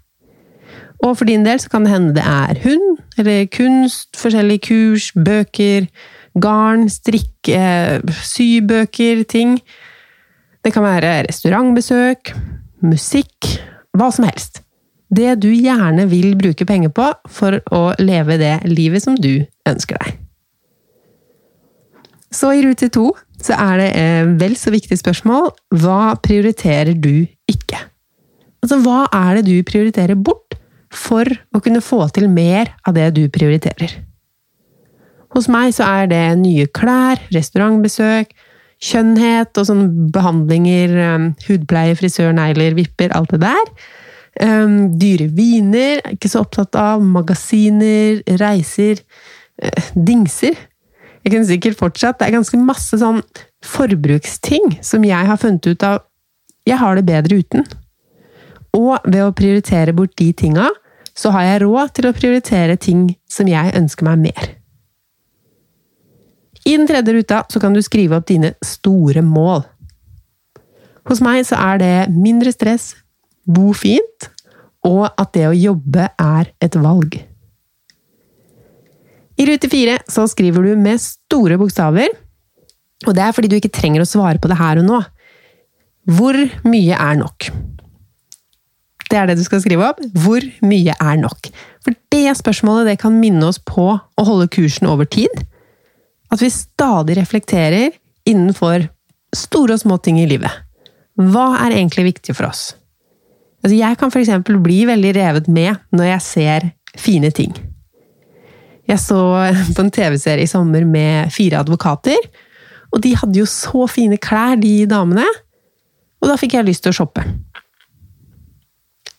Og 1.03 1.17
for 1.19 1.27
din 1.27 1.43
del 1.43 1.59
så 1.59 1.69
kan 1.69 1.85
det 1.85 1.91
hende 1.91 2.15
det 2.15 2.23
er 2.23 2.59
hund, 2.63 2.99
eller 3.19 3.45
kunst, 3.51 4.13
forskjellige 4.17 4.65
kurs, 4.69 5.09
bøker, 5.13 5.89
garn, 6.39 6.87
strikke, 6.89 8.01
sybøker, 8.23 9.23
ting. 9.29 9.57
Det 10.63 10.71
kan 10.73 10.85
være 10.85 11.25
restaurantbesøk, 11.27 12.33
musikk, 12.87 13.51
hva 13.93 14.09
som 14.15 14.29
helst. 14.29 14.61
Det 15.13 15.35
du 15.43 15.51
gjerne 15.51 16.07
vil 16.09 16.33
bruke 16.39 16.65
penger 16.65 16.89
på 16.95 17.11
for 17.29 17.59
å 17.75 17.83
leve 18.01 18.39
det 18.41 18.55
livet 18.65 19.03
som 19.03 19.19
du 19.19 19.43
ønsker 19.69 19.99
deg. 19.99 20.19
Så 22.33 22.49
i 22.55 22.63
rute 22.65 22.89
to 22.89 23.11
så 23.43 23.57
er 23.59 23.79
det 23.81 23.89
et 23.99 24.33
vel 24.39 24.55
så 24.59 24.71
viktig 24.73 24.97
spørsmål 24.99 25.51
hva 25.83 26.15
prioriterer 26.23 26.95
du 26.95 27.25
ikke? 27.49 27.81
Altså, 28.63 28.79
hva 28.79 29.03
er 29.11 29.39
det 29.39 29.49
du 29.49 29.57
prioriterer 29.67 30.15
bort 30.15 30.55
for 30.93 31.27
å 31.27 31.59
kunne 31.63 31.83
få 31.83 32.05
til 32.15 32.29
mer 32.31 32.71
av 32.87 32.95
det 32.95 33.09
du 33.17 33.25
prioriterer? 33.33 33.97
Hos 35.33 35.49
meg 35.51 35.73
så 35.75 35.87
er 35.89 36.09
det 36.11 36.23
nye 36.39 36.67
klær, 36.71 37.19
restaurantbesøk, 37.33 38.31
kjønnhet 38.83 39.57
og 39.57 39.67
sånne 39.67 40.09
behandlinger, 40.13 40.93
um, 41.15 41.27
hudpleie, 41.47 41.95
frisør, 41.97 42.33
negler, 42.35 42.75
vipper, 42.77 43.13
alt 43.17 43.33
det 43.33 43.41
der. 43.43 43.71
Um, 44.43 44.93
dyre 44.99 45.29
viner, 45.33 46.03
ikke 46.13 46.29
så 46.31 46.43
opptatt 46.43 46.77
av. 46.79 47.01
Magasiner, 47.03 48.21
reiser, 48.41 49.01
uh, 49.63 49.89
dingser. 49.95 50.59
Jeg 51.23 51.31
kunne 51.31 51.47
sikkert 51.47 51.79
fortsatt. 51.79 52.19
Det 52.19 52.27
er 52.27 52.35
ganske 52.37 52.59
masse 52.59 52.99
sånn 52.99 53.21
forbruksting 53.63 54.77
som 54.83 55.05
jeg 55.07 55.29
har 55.29 55.39
funnet 55.39 55.67
ut 55.67 55.87
av 55.87 56.03
Jeg 56.67 56.79
har 56.79 56.95
det 56.95 57.05
bedre 57.07 57.41
uten. 57.43 57.65
Og 58.73 59.03
ved 59.03 59.21
å 59.23 59.33
prioritere 59.35 59.93
bort 59.93 60.15
de 60.17 60.31
tinga, 60.33 60.69
så 61.13 61.29
har 61.35 61.45
jeg 61.45 61.63
råd 61.65 61.91
til 61.93 62.07
å 62.09 62.13
prioritere 62.15 62.77
ting 62.79 63.09
som 63.29 63.49
jeg 63.51 63.75
ønsker 63.77 64.07
meg 64.07 64.21
mer. 64.23 64.47
I 66.63 66.77
den 66.77 66.87
tredje 66.87 67.13
ruta 67.13 67.41
så 67.51 67.59
kan 67.59 67.75
du 67.75 67.81
skrive 67.83 68.17
opp 68.17 68.29
dine 68.31 68.53
store 68.63 69.21
mål. 69.21 69.65
Hos 71.09 71.19
meg 71.23 71.43
så 71.45 71.59
er 71.59 71.81
det 71.81 71.95
mindre 72.15 72.53
stress, 72.55 72.93
bo 73.43 73.73
fint, 73.75 74.29
og 74.87 75.09
at 75.19 75.35
det 75.35 75.49
å 75.49 75.55
jobbe 75.55 76.07
er 76.15 76.51
et 76.63 76.79
valg. 76.79 77.19
I 79.43 79.47
rute 79.49 79.67
fire 79.67 79.97
så 80.07 80.23
skriver 80.31 80.63
du 80.63 80.79
med 80.79 81.01
store 81.03 81.57
bokstaver, 81.59 82.13
og 83.03 83.15
det 83.17 83.23
er 83.25 83.33
fordi 83.35 83.49
du 83.51 83.57
ikke 83.57 83.73
trenger 83.75 84.03
å 84.03 84.07
svare 84.07 84.39
på 84.39 84.47
det 84.47 84.55
her 84.55 84.79
og 84.79 84.85
nå. 84.87 84.99
Hvor 86.15 86.37
mye 86.63 86.95
er 86.95 87.17
nok? 87.19 87.49
Det 89.09 89.19
er 89.19 89.27
det 89.27 89.35
du 89.37 89.43
skal 89.45 89.59
skrive 89.63 89.89
opp. 89.89 89.99
Hvor 90.23 90.45
mye 90.63 90.95
er 90.95 91.17
nok? 91.19 91.49
For 91.83 91.95
det 92.13 92.37
spørsmålet 92.39 92.93
det 92.93 93.01
kan 93.01 93.19
minne 93.19 93.49
oss 93.49 93.59
på 93.59 93.89
å 93.99 94.25
holde 94.29 94.47
kursen 94.53 94.87
over 94.89 95.09
tid 95.11 95.43
at 96.33 96.41
vi 96.41 96.49
stadig 96.49 97.17
reflekterer 97.19 97.91
innenfor 98.25 98.87
store 99.35 99.75
og 99.75 99.83
små 99.83 99.99
ting 100.01 100.21
i 100.21 100.29
livet. 100.29 100.49
Hva 101.19 101.51
er 101.65 101.75
egentlig 101.75 102.07
viktig 102.13 102.33
for 102.37 102.47
oss? 102.47 102.71
Altså, 103.61 103.75
jeg 103.75 103.99
kan 103.99 104.09
f.eks. 104.09 104.31
bli 104.63 104.79
veldig 104.87 105.13
revet 105.19 105.51
med 105.51 105.83
når 105.93 106.09
jeg 106.13 106.27
ser 106.29 106.71
fine 106.99 107.29
ting. 107.35 107.53
Jeg 108.89 108.99
så 108.99 109.19
på 109.75 109.83
en 109.85 109.93
TV-serie 109.93 110.43
i 110.43 110.49
sommer 110.49 110.85
med 110.87 111.31
fire 111.33 111.61
advokater, 111.63 112.19
og 112.93 113.01
de 113.03 113.13
hadde 113.17 113.39
jo 113.39 113.47
så 113.49 113.87
fine 113.89 114.19
klær, 114.21 114.57
de 114.59 114.83
damene. 114.89 115.25
Og 116.21 116.29
da 116.29 116.37
fikk 116.39 116.57
jeg 116.57 116.67
lyst 116.67 116.85
til 116.85 116.93
å 116.93 116.97
shoppe. 117.01 117.23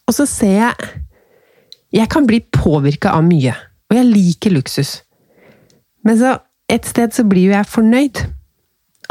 Og 0.05 0.15
så 0.17 0.29
ser 0.29 0.59
jeg 0.59 0.93
Jeg 1.95 2.09
kan 2.11 2.27
bli 2.27 2.41
påvirka 2.51 3.13
av 3.15 3.23
mye, 3.23 3.53
og 3.87 3.95
jeg 3.95 4.07
liker 4.09 4.51
luksus. 4.51 5.05
Men 6.03 6.19
så 6.19 6.33
et 6.69 6.89
sted 6.91 7.15
så 7.15 7.23
blir 7.23 7.53
jo 7.53 7.55
jeg 7.55 7.71
fornøyd. 7.71 8.23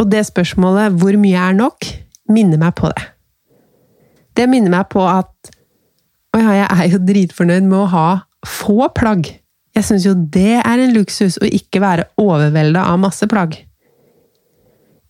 Og 0.04 0.10
det 0.12 0.26
spørsmålet 0.28 0.92
'hvor 0.92 1.16
mye 1.16 1.40
er 1.40 1.54
nok?' 1.54 2.04
minner 2.30 2.58
meg 2.58 2.76
på 2.76 2.90
det. 2.92 3.04
Det 4.36 4.50
minner 4.50 4.70
meg 4.70 4.90
på 4.90 5.04
at 5.08 5.30
Å 6.34 6.40
ja, 6.42 6.54
jeg 6.66 6.68
er 6.72 6.88
jo 6.90 6.98
dritfornøyd 6.98 7.62
med 7.62 7.78
å 7.78 7.90
ha 7.92 8.22
få 8.42 8.88
plagg. 8.96 9.28
Jeg 9.74 9.88
syns 9.88 10.06
jo 10.06 10.14
det 10.14 10.60
er 10.62 10.82
en 10.84 10.94
luksus 10.94 11.40
å 11.42 11.50
ikke 11.50 11.82
være 11.82 12.08
overvelda 12.22 12.86
av 12.92 13.00
masse 13.02 13.26
plagg. 13.30 13.56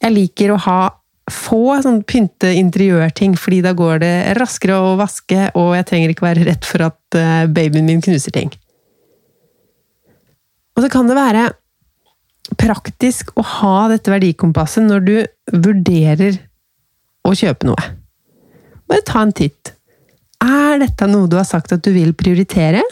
Jeg 0.04 0.16
liker 0.16 0.54
å 0.54 0.60
ha 0.66 0.80
få 1.32 1.78
sånn 1.84 2.02
pynte 2.08 2.50
interiørting, 2.58 3.36
fordi 3.40 3.62
da 3.64 3.72
går 3.76 4.02
det 4.04 4.14
raskere 4.40 4.76
å 4.76 4.96
vaske, 5.00 5.50
og 5.56 5.72
jeg 5.78 5.88
trenger 5.88 6.12
ikke 6.12 6.26
være 6.26 6.48
redd 6.50 6.68
for 6.68 6.84
at 6.90 7.20
eh, 7.20 7.46
babyen 7.48 7.88
min 7.88 8.04
knuser 8.04 8.36
ting. 8.36 8.52
Og 10.76 10.84
så 10.84 10.90
kan 10.92 11.08
det 11.08 11.16
være 11.16 11.46
praktisk 12.60 13.32
å 13.40 13.46
ha 13.62 13.76
dette 13.92 14.12
verdikompasset 14.12 14.84
når 14.86 15.06
du 15.08 15.16
vurderer 15.64 16.42
å 17.24 17.32
kjøpe 17.38 17.70
noe. 17.70 17.86
Bare 18.90 19.06
ta 19.08 19.24
en 19.24 19.32
titt. 19.36 19.72
Er 20.44 20.82
dette 20.82 21.08
noe 21.08 21.30
du 21.32 21.38
har 21.40 21.48
sagt 21.48 21.72
at 21.72 21.86
du 21.86 21.94
vil 21.96 22.12
prioritere? 22.18 22.84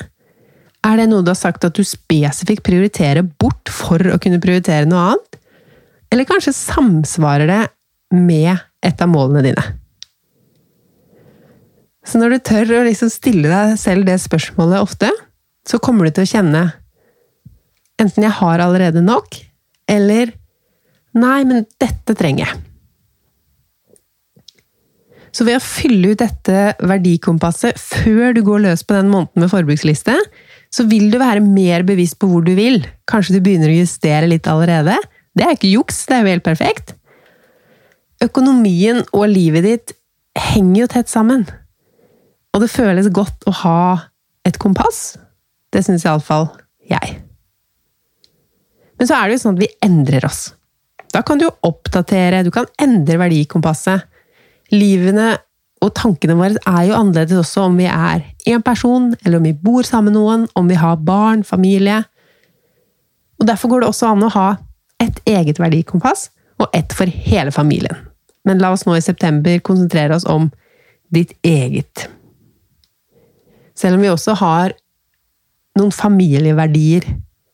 Er 0.82 0.98
det 0.98 1.10
noe 1.12 1.22
du 1.22 1.30
har 1.30 1.38
sagt 1.38 1.66
at 1.68 1.78
du 1.78 1.84
spesifikt 1.86 2.64
prioriterer 2.66 3.22
bort 3.22 3.70
for 3.70 4.02
å 4.02 4.18
kunne 4.22 4.42
prioritere 4.42 4.90
noe 4.90 5.12
annet? 5.12 5.38
Eller 6.12 6.28
kanskje 6.28 6.56
samsvarer 6.58 7.48
det 7.52 7.62
med 8.18 8.56
et 8.84 9.04
av 9.04 9.12
målene 9.12 9.46
dine? 9.46 9.64
Så 12.02 12.18
når 12.18 12.34
du 12.34 12.44
tør 12.50 12.76
å 12.80 12.86
liksom 12.88 13.12
stille 13.14 13.46
deg 13.48 13.78
selv 13.80 14.08
det 14.10 14.18
spørsmålet 14.24 14.82
ofte, 14.82 15.12
så 15.70 15.78
kommer 15.78 16.08
du 16.08 16.16
til 16.18 16.26
å 16.26 16.32
kjenne 16.32 16.64
enten 18.02 18.26
jeg 18.26 18.34
har 18.40 18.64
allerede 18.64 19.04
nok, 19.06 19.38
eller 19.86 20.34
Nei, 21.12 21.42
men 21.44 21.66
dette 21.82 22.16
trenger 22.16 22.46
jeg. 22.46 22.60
Så 25.36 25.44
ved 25.48 25.58
å 25.58 25.64
fylle 25.64 26.14
ut 26.14 26.22
dette 26.22 26.74
verdikompasset 26.88 27.80
før 27.80 28.36
du 28.36 28.42
går 28.48 28.64
løs 28.66 28.84
på 28.88 28.96
den 28.96 29.12
måneden 29.12 29.44
med 29.44 29.52
forbruksliste, 29.52 30.16
så 30.72 30.86
vil 30.88 31.10
du 31.12 31.20
være 31.20 31.44
mer 31.44 31.84
bevisst 31.88 32.18
på 32.22 32.30
hvor 32.32 32.46
du 32.46 32.54
vil. 32.56 32.80
Kanskje 33.10 33.38
du 33.38 33.44
begynner 33.44 33.72
å 33.72 33.80
justere 33.82 34.30
litt 34.30 34.48
allerede. 34.48 34.96
Det 35.36 35.46
er 35.46 35.56
ikke 35.56 35.72
juks, 35.72 36.06
det 36.08 36.16
er 36.16 36.24
jo 36.24 36.34
helt 36.36 36.48
perfekt. 36.48 36.94
Økonomien 38.24 39.02
og 39.12 39.28
livet 39.32 39.68
ditt 39.68 39.96
henger 40.38 40.84
jo 40.84 40.92
tett 40.94 41.12
sammen. 41.12 41.44
Og 42.52 42.64
det 42.64 42.72
føles 42.72 43.12
godt 43.12 43.48
å 43.48 43.56
ha 43.64 43.82
et 44.48 44.58
kompass. 44.62 45.18
Det 45.72 45.84
syns 45.86 46.06
iallfall 46.08 46.50
jeg. 46.88 47.20
Men 49.00 49.10
så 49.10 49.18
er 49.18 49.28
det 49.28 49.38
jo 49.38 49.44
sånn 49.46 49.58
at 49.58 49.64
vi 49.64 49.72
endrer 49.88 50.28
oss. 50.28 50.42
Da 51.12 51.24
kan 51.28 51.40
du 51.40 51.48
jo 51.48 51.56
oppdatere, 51.68 52.44
du 52.46 52.52
kan 52.54 52.70
endre 52.80 53.18
verdikompasset. 53.20 54.08
Livene 54.72 55.34
og 55.82 55.94
tankene 55.98 56.38
våre 56.38 56.62
er 56.70 56.84
jo 56.90 56.98
annerledes 56.98 57.40
også 57.42 57.66
om 57.66 57.80
vi 57.80 57.88
er 57.90 58.22
én 58.50 58.62
person, 58.66 59.12
eller 59.26 59.40
om 59.40 59.48
vi 59.48 59.56
bor 59.58 59.86
sammen 59.88 60.12
med 60.12 60.20
noen, 60.20 60.44
om 60.56 60.70
vi 60.70 60.78
har 60.78 61.00
barn, 61.02 61.44
familie. 61.44 62.04
Og 63.42 63.48
Derfor 63.50 63.72
går 63.72 63.82
det 63.82 63.90
også 63.90 64.12
an 64.12 64.28
å 64.28 64.34
ha 64.36 64.48
et 65.02 65.18
eget 65.26 65.60
verdikompass 65.60 66.30
og 66.62 66.70
ett 66.78 66.94
for 66.94 67.10
hele 67.10 67.52
familien. 67.52 67.98
Men 68.46 68.62
la 68.62 68.70
oss 68.74 68.86
nå 68.86 68.94
i 68.98 69.02
september 69.02 69.58
konsentrere 69.66 70.16
oss 70.16 70.28
om 70.30 70.52
ditt 71.14 71.34
eget. 71.42 72.06
Selv 73.74 73.98
om 73.98 74.06
vi 74.06 74.14
også 74.14 74.38
har 74.38 74.78
noen 75.80 75.94
familieverdier 75.96 77.08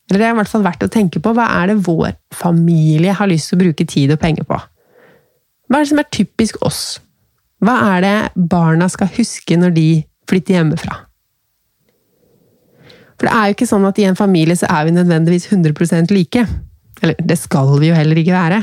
eller 0.08 0.22
det 0.22 0.24
er 0.24 0.32
i 0.32 0.38
hvert 0.38 0.48
fall 0.48 0.64
verdt 0.64 0.86
å 0.86 0.92
tenke 0.92 1.20
på. 1.20 1.34
Hva 1.36 1.44
er 1.60 1.68
det 1.68 1.82
vår 1.84 2.14
familie 2.32 3.12
har 3.12 3.28
lyst 3.28 3.50
til 3.50 3.58
å 3.58 3.64
bruke 3.66 3.84
tid 3.88 4.14
og 4.14 4.20
penger 4.22 4.46
på? 4.48 4.56
Hva 5.68 5.76
er 5.76 5.84
det 5.84 5.90
som 5.90 6.00
er 6.00 6.08
typisk 6.16 6.56
oss? 6.64 6.96
Hva 7.64 7.74
er 7.96 8.04
det 8.04 8.48
barna 8.50 8.88
skal 8.90 9.10
huske 9.16 9.58
når 9.58 9.74
de 9.74 9.88
flytter 10.30 10.58
hjemmefra? 10.58 11.04
For 13.18 13.26
det 13.26 13.34
er 13.34 13.46
jo 13.48 13.56
ikke 13.56 13.66
sånn 13.66 13.86
at 13.88 13.98
i 13.98 14.06
en 14.06 14.18
familie 14.18 14.54
så 14.58 14.68
er 14.70 14.86
vi 14.86 14.94
nødvendigvis 14.94 15.48
100 15.50 16.12
like. 16.14 16.44
Eller 17.02 17.18
det 17.18 17.38
skal 17.38 17.74
vi 17.80 17.90
jo 17.90 17.96
heller 17.98 18.18
ikke 18.20 18.36
være. 18.36 18.60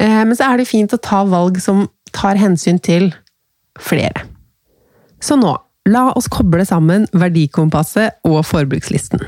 Eh, 0.00 0.22
men 0.24 0.36
så 0.36 0.48
er 0.48 0.60
det 0.60 0.70
fint 0.70 0.92
å 0.96 1.00
ta 1.00 1.22
valg 1.28 1.60
som 1.60 1.86
tar 2.16 2.40
hensyn 2.40 2.80
til 2.80 3.10
flere. 3.80 4.24
Så 5.20 5.36
nå, 5.36 5.52
la 5.88 6.08
oss 6.16 6.28
koble 6.32 6.64
sammen 6.68 7.06
verdikompasset 7.12 8.24
og 8.28 8.40
forbrukslisten. 8.48 9.20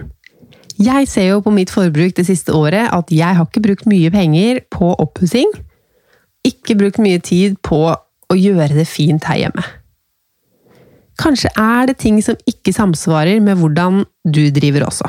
Jeg 0.83 1.09
ser 1.09 1.29
jo 1.29 1.43
på 1.45 1.53
mitt 1.53 1.71
forbruk 1.71 2.17
det 2.17 2.25
siste 2.27 2.55
året 2.57 2.89
at 2.89 3.13
jeg 3.13 3.37
har 3.37 3.45
ikke 3.45 3.63
brukt 3.65 3.85
mye 3.91 4.11
penger 4.11 4.63
på 4.73 4.95
oppussing. 4.97 5.51
Ikke 6.49 6.79
brukt 6.81 6.99
mye 7.03 7.21
tid 7.23 7.61
på 7.63 7.85
å 8.33 8.39
gjøre 8.39 8.75
det 8.77 8.89
fint 8.89 9.25
her 9.29 9.45
hjemme. 9.45 9.65
Kanskje 11.21 11.53
er 11.61 11.91
det 11.91 11.99
ting 12.01 12.19
som 12.25 12.39
ikke 12.49 12.73
samsvarer 12.75 13.43
med 13.45 13.61
hvordan 13.61 14.03
du 14.25 14.45
driver 14.55 14.89
også. 14.89 15.09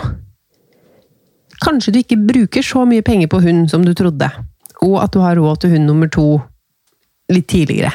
Kanskje 1.64 1.94
du 1.94 2.00
ikke 2.02 2.20
bruker 2.20 2.66
så 2.66 2.84
mye 2.88 3.06
penger 3.06 3.30
på 3.32 3.40
hund 3.46 3.70
som 3.72 3.86
du 3.86 3.94
trodde, 3.96 4.28
og 4.84 4.98
at 5.00 5.14
du 5.16 5.22
har 5.24 5.40
råd 5.40 5.64
til 5.64 5.78
hund 5.78 5.88
nummer 5.88 6.12
to 6.12 6.28
litt 7.32 7.48
tidligere. 7.52 7.94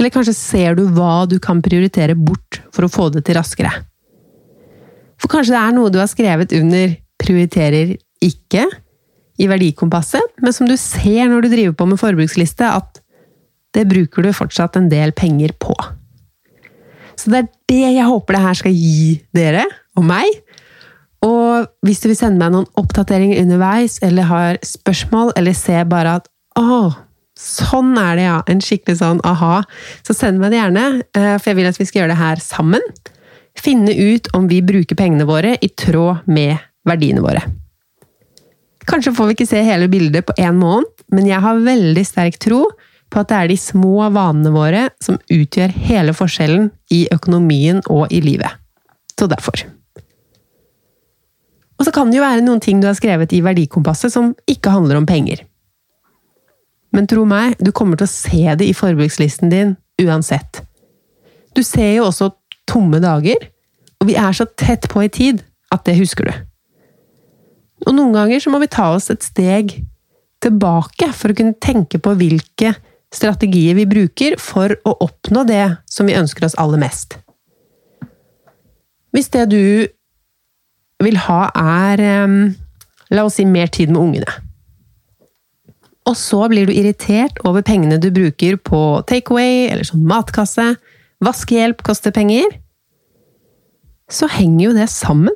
Eller 0.00 0.12
kanskje 0.14 0.32
ser 0.36 0.78
du 0.78 0.86
hva 0.96 1.26
du 1.28 1.36
kan 1.42 1.60
prioritere 1.60 2.16
bort 2.16 2.62
for 2.72 2.86
å 2.86 2.92
få 2.92 3.10
det 3.12 3.26
til 3.26 3.36
raskere. 3.36 3.72
For 5.20 5.28
kanskje 5.28 5.52
det 5.52 5.60
er 5.60 5.74
noe 5.76 5.92
du 5.92 5.98
har 6.00 6.08
skrevet 6.08 6.54
under 6.56 6.96
'prioriterer 7.20 7.98
ikke' 8.24 8.64
i 9.40 9.48
verdikompasset, 9.48 10.40
men 10.40 10.52
som 10.52 10.68
du 10.68 10.76
ser 10.76 11.28
når 11.28 11.44
du 11.44 11.48
driver 11.52 11.76
på 11.76 11.86
med 11.88 12.00
forbruksliste, 12.00 12.64
at 12.64 13.00
det 13.76 13.86
bruker 13.90 14.26
du 14.26 14.32
fortsatt 14.34 14.78
en 14.78 14.88
del 14.90 15.12
penger 15.16 15.54
på. 15.62 15.74
Så 17.20 17.30
det 17.32 17.42
er 17.42 17.50
det 17.70 17.82
jeg 17.96 18.08
håper 18.08 18.36
det 18.36 18.44
her 18.46 18.58
skal 18.62 18.74
gi 18.74 19.18
dere 19.36 19.66
og 19.98 20.06
meg. 20.08 20.40
Og 21.26 21.68
hvis 21.84 22.00
du 22.00 22.08
vil 22.08 22.16
sende 22.16 22.40
meg 22.40 22.54
noen 22.54 22.68
oppdateringer 22.80 23.42
underveis, 23.42 23.98
eller 24.04 24.28
har 24.30 24.58
spørsmål, 24.64 25.34
eller 25.36 25.56
ser 25.56 25.84
bare 25.90 26.16
at 26.20 26.30
å, 26.58 26.88
sånn 27.36 27.92
er 28.00 28.16
det, 28.16 28.24
ja, 28.24 28.38
en 28.48 28.64
skikkelig 28.64 29.00
sånn 29.02 29.20
aha, 29.28 29.60
så 30.06 30.16
send 30.16 30.40
meg 30.40 30.54
det 30.54 30.62
gjerne, 30.62 30.86
eh, 31.12 31.34
for 31.36 31.52
jeg 31.52 31.60
vil 31.60 31.68
at 31.70 31.80
vi 31.80 31.88
skal 31.88 32.02
gjøre 32.02 32.14
det 32.14 32.22
her 32.22 32.42
sammen. 32.44 32.86
Finne 33.58 33.92
ut 33.92 34.30
om 34.36 34.48
vi 34.48 34.62
bruker 34.64 34.96
pengene 34.96 35.28
våre 35.28 35.58
i 35.60 35.68
tråd 35.68 36.24
med 36.32 36.56
verdiene 36.88 37.24
våre. 37.24 37.44
Kanskje 38.88 39.12
får 39.14 39.28
vi 39.28 39.36
ikke 39.36 39.50
se 39.50 39.60
hele 39.62 39.90
bildet 39.92 40.24
på 40.26 40.34
én 40.40 40.56
måned, 40.56 40.88
men 41.12 41.28
jeg 41.28 41.44
har 41.44 41.60
veldig 41.66 42.04
sterk 42.06 42.40
tro 42.40 42.64
på 43.10 43.20
at 43.20 43.30
det 43.30 43.36
er 43.36 43.50
de 43.50 43.58
små 43.58 44.06
vanene 44.14 44.52
våre 44.54 44.86
som 45.02 45.18
utgjør 45.30 45.74
hele 45.88 46.14
forskjellen 46.16 46.70
i 46.94 47.04
økonomien 47.14 47.82
og 47.90 48.10
i 48.14 48.22
livet. 48.24 48.50
Så 49.18 49.28
derfor. 49.30 49.66
Og 51.80 51.86
så 51.86 51.92
kan 51.96 52.10
det 52.10 52.20
jo 52.20 52.24
være 52.24 52.44
noen 52.44 52.60
ting 52.62 52.80
du 52.80 52.88
har 52.88 52.96
skrevet 52.98 53.32
i 53.32 53.42
verdikompasset 53.44 54.12
som 54.12 54.34
ikke 54.50 54.72
handler 54.72 55.00
om 55.00 55.08
penger. 55.08 55.42
Men 56.92 57.06
tro 57.10 57.24
meg, 57.28 57.54
du 57.62 57.70
kommer 57.72 57.98
til 57.98 58.08
å 58.08 58.12
se 58.12 58.42
det 58.58 58.66
i 58.66 58.76
forbrukslisten 58.76 59.52
din 59.52 59.76
uansett. 60.02 60.62
Du 61.56 61.62
ser 61.66 61.94
jo 61.96 62.08
også 62.08 62.30
tomme 62.70 63.00
dager, 63.02 63.48
og 64.00 64.08
vi 64.10 64.16
er 64.18 64.34
så 64.36 64.46
tett 64.58 64.88
på 64.90 65.04
i 65.04 65.12
tid 65.12 65.42
at 65.74 65.86
det 65.86 65.98
husker 65.98 66.28
du. 66.28 66.34
Og 67.88 67.96
noen 67.96 68.12
ganger 68.14 68.42
så 68.42 68.52
må 68.52 68.60
vi 68.60 68.70
ta 68.70 68.90
oss 68.92 69.08
et 69.12 69.24
steg 69.24 69.78
tilbake 70.44 71.10
for 71.16 71.32
å 71.32 71.36
kunne 71.36 71.56
tenke 71.60 72.00
på 72.02 72.14
hvilke 72.18 72.74
strategier 73.14 73.74
vi 73.78 73.88
bruker 73.90 74.36
for 74.38 74.74
å 74.86 74.94
oppnå 75.06 75.44
det 75.48 75.64
som 75.90 76.06
vi 76.06 76.18
ønsker 76.18 76.46
oss 76.46 76.58
aller 76.60 76.80
mest. 76.80 77.18
Hvis 79.10 79.32
det 79.34 79.48
du 79.50 79.64
vil 81.02 81.18
ha, 81.26 81.40
er 81.56 82.04
la 83.10 83.24
oss 83.26 83.40
si 83.40 83.46
mer 83.48 83.70
tid 83.72 83.90
med 83.90 84.02
ungene. 84.04 84.36
Og 86.08 86.16
så 86.16 86.44
blir 86.50 86.68
du 86.68 86.74
irritert 86.74 87.38
over 87.46 87.64
pengene 87.66 88.00
du 88.00 88.08
bruker 88.14 88.56
på 88.56 88.80
takeaway 89.08 89.68
eller 89.68 89.86
sånn 89.86 90.06
matkasse, 90.08 90.72
vaskehjelp 91.24 91.82
koster 91.86 92.14
penger, 92.14 92.46
så 94.10 94.26
henger 94.30 94.64
jo 94.64 94.76
det 94.78 94.88
sammen. 94.90 95.34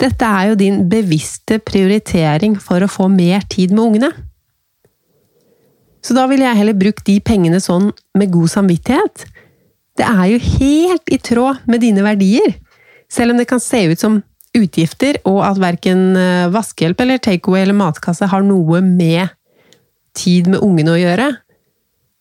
Dette 0.00 0.28
er 0.28 0.50
jo 0.50 0.60
din 0.60 0.78
bevisste 0.92 1.58
prioritering 1.64 2.56
for 2.60 2.84
å 2.84 2.90
få 2.90 3.08
mer 3.12 3.44
tid 3.52 3.72
med 3.72 3.84
ungene. 3.84 4.10
Så 6.06 6.14
da 6.14 6.28
ville 6.30 6.46
jeg 6.46 6.60
heller 6.60 6.78
brukt 6.78 7.02
de 7.08 7.16
pengene 7.24 7.58
sånn 7.62 7.90
med 8.14 8.30
god 8.30 8.52
samvittighet. 8.52 9.24
Det 9.98 10.06
er 10.06 10.28
jo 10.30 10.38
helt 10.60 11.10
i 11.10 11.18
tråd 11.18 11.64
med 11.66 11.82
dine 11.82 12.04
verdier, 12.06 12.54
selv 13.10 13.32
om 13.32 13.40
det 13.40 13.48
kan 13.50 13.62
se 13.62 13.80
ut 13.90 14.02
som 14.02 14.20
utgifter, 14.56 15.18
og 15.28 15.40
at 15.44 15.58
verken 15.60 16.14
eh, 16.16 16.46
vaskehjelp 16.52 17.02
eller 17.02 17.20
takeaway 17.22 17.64
eller 17.64 17.76
matkasse 17.76 18.28
har 18.30 18.44
noe 18.46 18.80
med 18.84 19.34
tid 20.16 20.48
med 20.52 20.62
ungene 20.64 20.94
å 20.94 21.00
gjøre, 21.00 21.28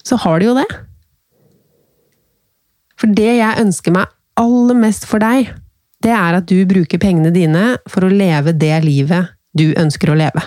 så 0.06 0.18
har 0.26 0.42
de 0.42 0.50
jo 0.50 0.58
det. 0.58 0.68
For 3.00 3.12
det 3.12 3.32
jeg 3.38 3.62
ønsker 3.62 3.96
meg 3.96 4.12
aller 4.40 4.82
mest 4.82 5.08
for 5.08 5.24
deg, 5.24 5.54
det 6.04 6.12
er 6.12 6.38
at 6.38 6.50
du 6.50 6.58
bruker 6.68 7.02
pengene 7.02 7.32
dine 7.36 7.76
for 7.92 8.06
å 8.06 8.12
leve 8.12 8.54
det 8.56 8.76
livet 8.84 9.36
du 9.56 9.70
ønsker 9.80 10.12
å 10.12 10.20
leve. 10.20 10.44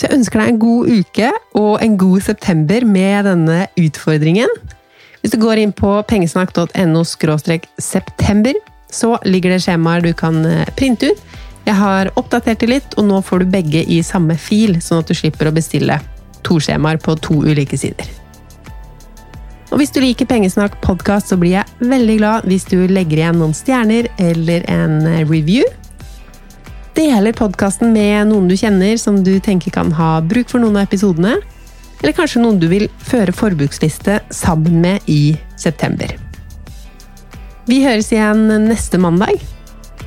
Så 0.00 0.08
jeg 0.08 0.16
ønsker 0.16 0.40
deg 0.40 0.48
en 0.54 0.60
god 0.62 0.86
uke 0.88 1.30
og 1.60 1.72
en 1.84 1.96
god 2.00 2.22
september 2.24 2.84
med 2.88 3.26
denne 3.28 3.56
utfordringen. 3.76 4.48
Hvis 5.20 5.34
du 5.34 5.36
går 5.42 5.60
inn 5.60 5.74
på 5.76 5.90
pengesnakk.no 6.08 7.02
september, 7.04 8.56
så 8.88 9.10
ligger 9.28 9.52
det 9.52 9.58
skjemaer 9.66 10.00
du 10.00 10.14
kan 10.16 10.40
eh, 10.48 10.70
printe 10.78 11.10
ut. 11.12 11.20
Jeg 11.66 11.76
har 11.76 12.08
oppdatert 12.16 12.64
det 12.64 12.70
litt, 12.70 12.96
og 12.96 13.10
nå 13.10 13.20
får 13.20 13.44
du 13.44 13.52
begge 13.52 13.84
i 13.84 14.00
samme 14.00 14.38
fil, 14.40 14.78
sånn 14.80 15.04
at 15.04 15.12
du 15.12 15.18
slipper 15.18 15.50
å 15.50 15.52
bestille 15.52 16.00
to 16.48 16.56
skjemaer 16.56 16.96
på 17.04 17.18
to 17.20 17.36
ulike 17.44 17.76
sider. 17.76 18.08
Og 19.68 19.82
hvis 19.82 19.92
du 19.92 20.00
liker 20.00 20.26
Pengesnakk 20.26 20.80
podkast, 20.80 21.28
så 21.28 21.36
blir 21.36 21.58
jeg 21.58 21.92
veldig 21.92 22.16
glad 22.22 22.48
hvis 22.48 22.64
du 22.72 22.88
legger 22.88 23.20
igjen 23.20 23.38
noen 23.38 23.52
stjerner 23.54 24.08
eller 24.16 24.64
en 24.72 24.96
eh, 25.04 25.26
review. 25.28 25.68
Deler 26.96 27.32
podkasten 27.36 27.92
med 27.94 28.30
noen 28.32 28.48
du 28.50 28.56
kjenner 28.58 28.96
som 28.98 29.20
du 29.24 29.36
tenker 29.42 29.70
kan 29.74 29.92
ha 29.94 30.18
bruk 30.26 30.50
for 30.50 30.62
noen 30.62 30.80
av 30.80 30.88
episodene. 30.88 31.36
Eller 32.00 32.16
kanskje 32.16 32.42
noen 32.42 32.58
du 32.58 32.66
vil 32.70 32.88
føre 33.04 33.34
forbruksliste 33.36 34.18
sammen 34.34 34.80
med 34.82 35.10
i 35.10 35.36
september. 35.60 36.16
Vi 37.68 37.82
høres 37.84 38.10
igjen 38.10 38.48
neste 38.66 38.98
mandag. 38.98 39.38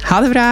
Ha 0.09 0.19
det 0.25 0.33
bra! 0.33 0.47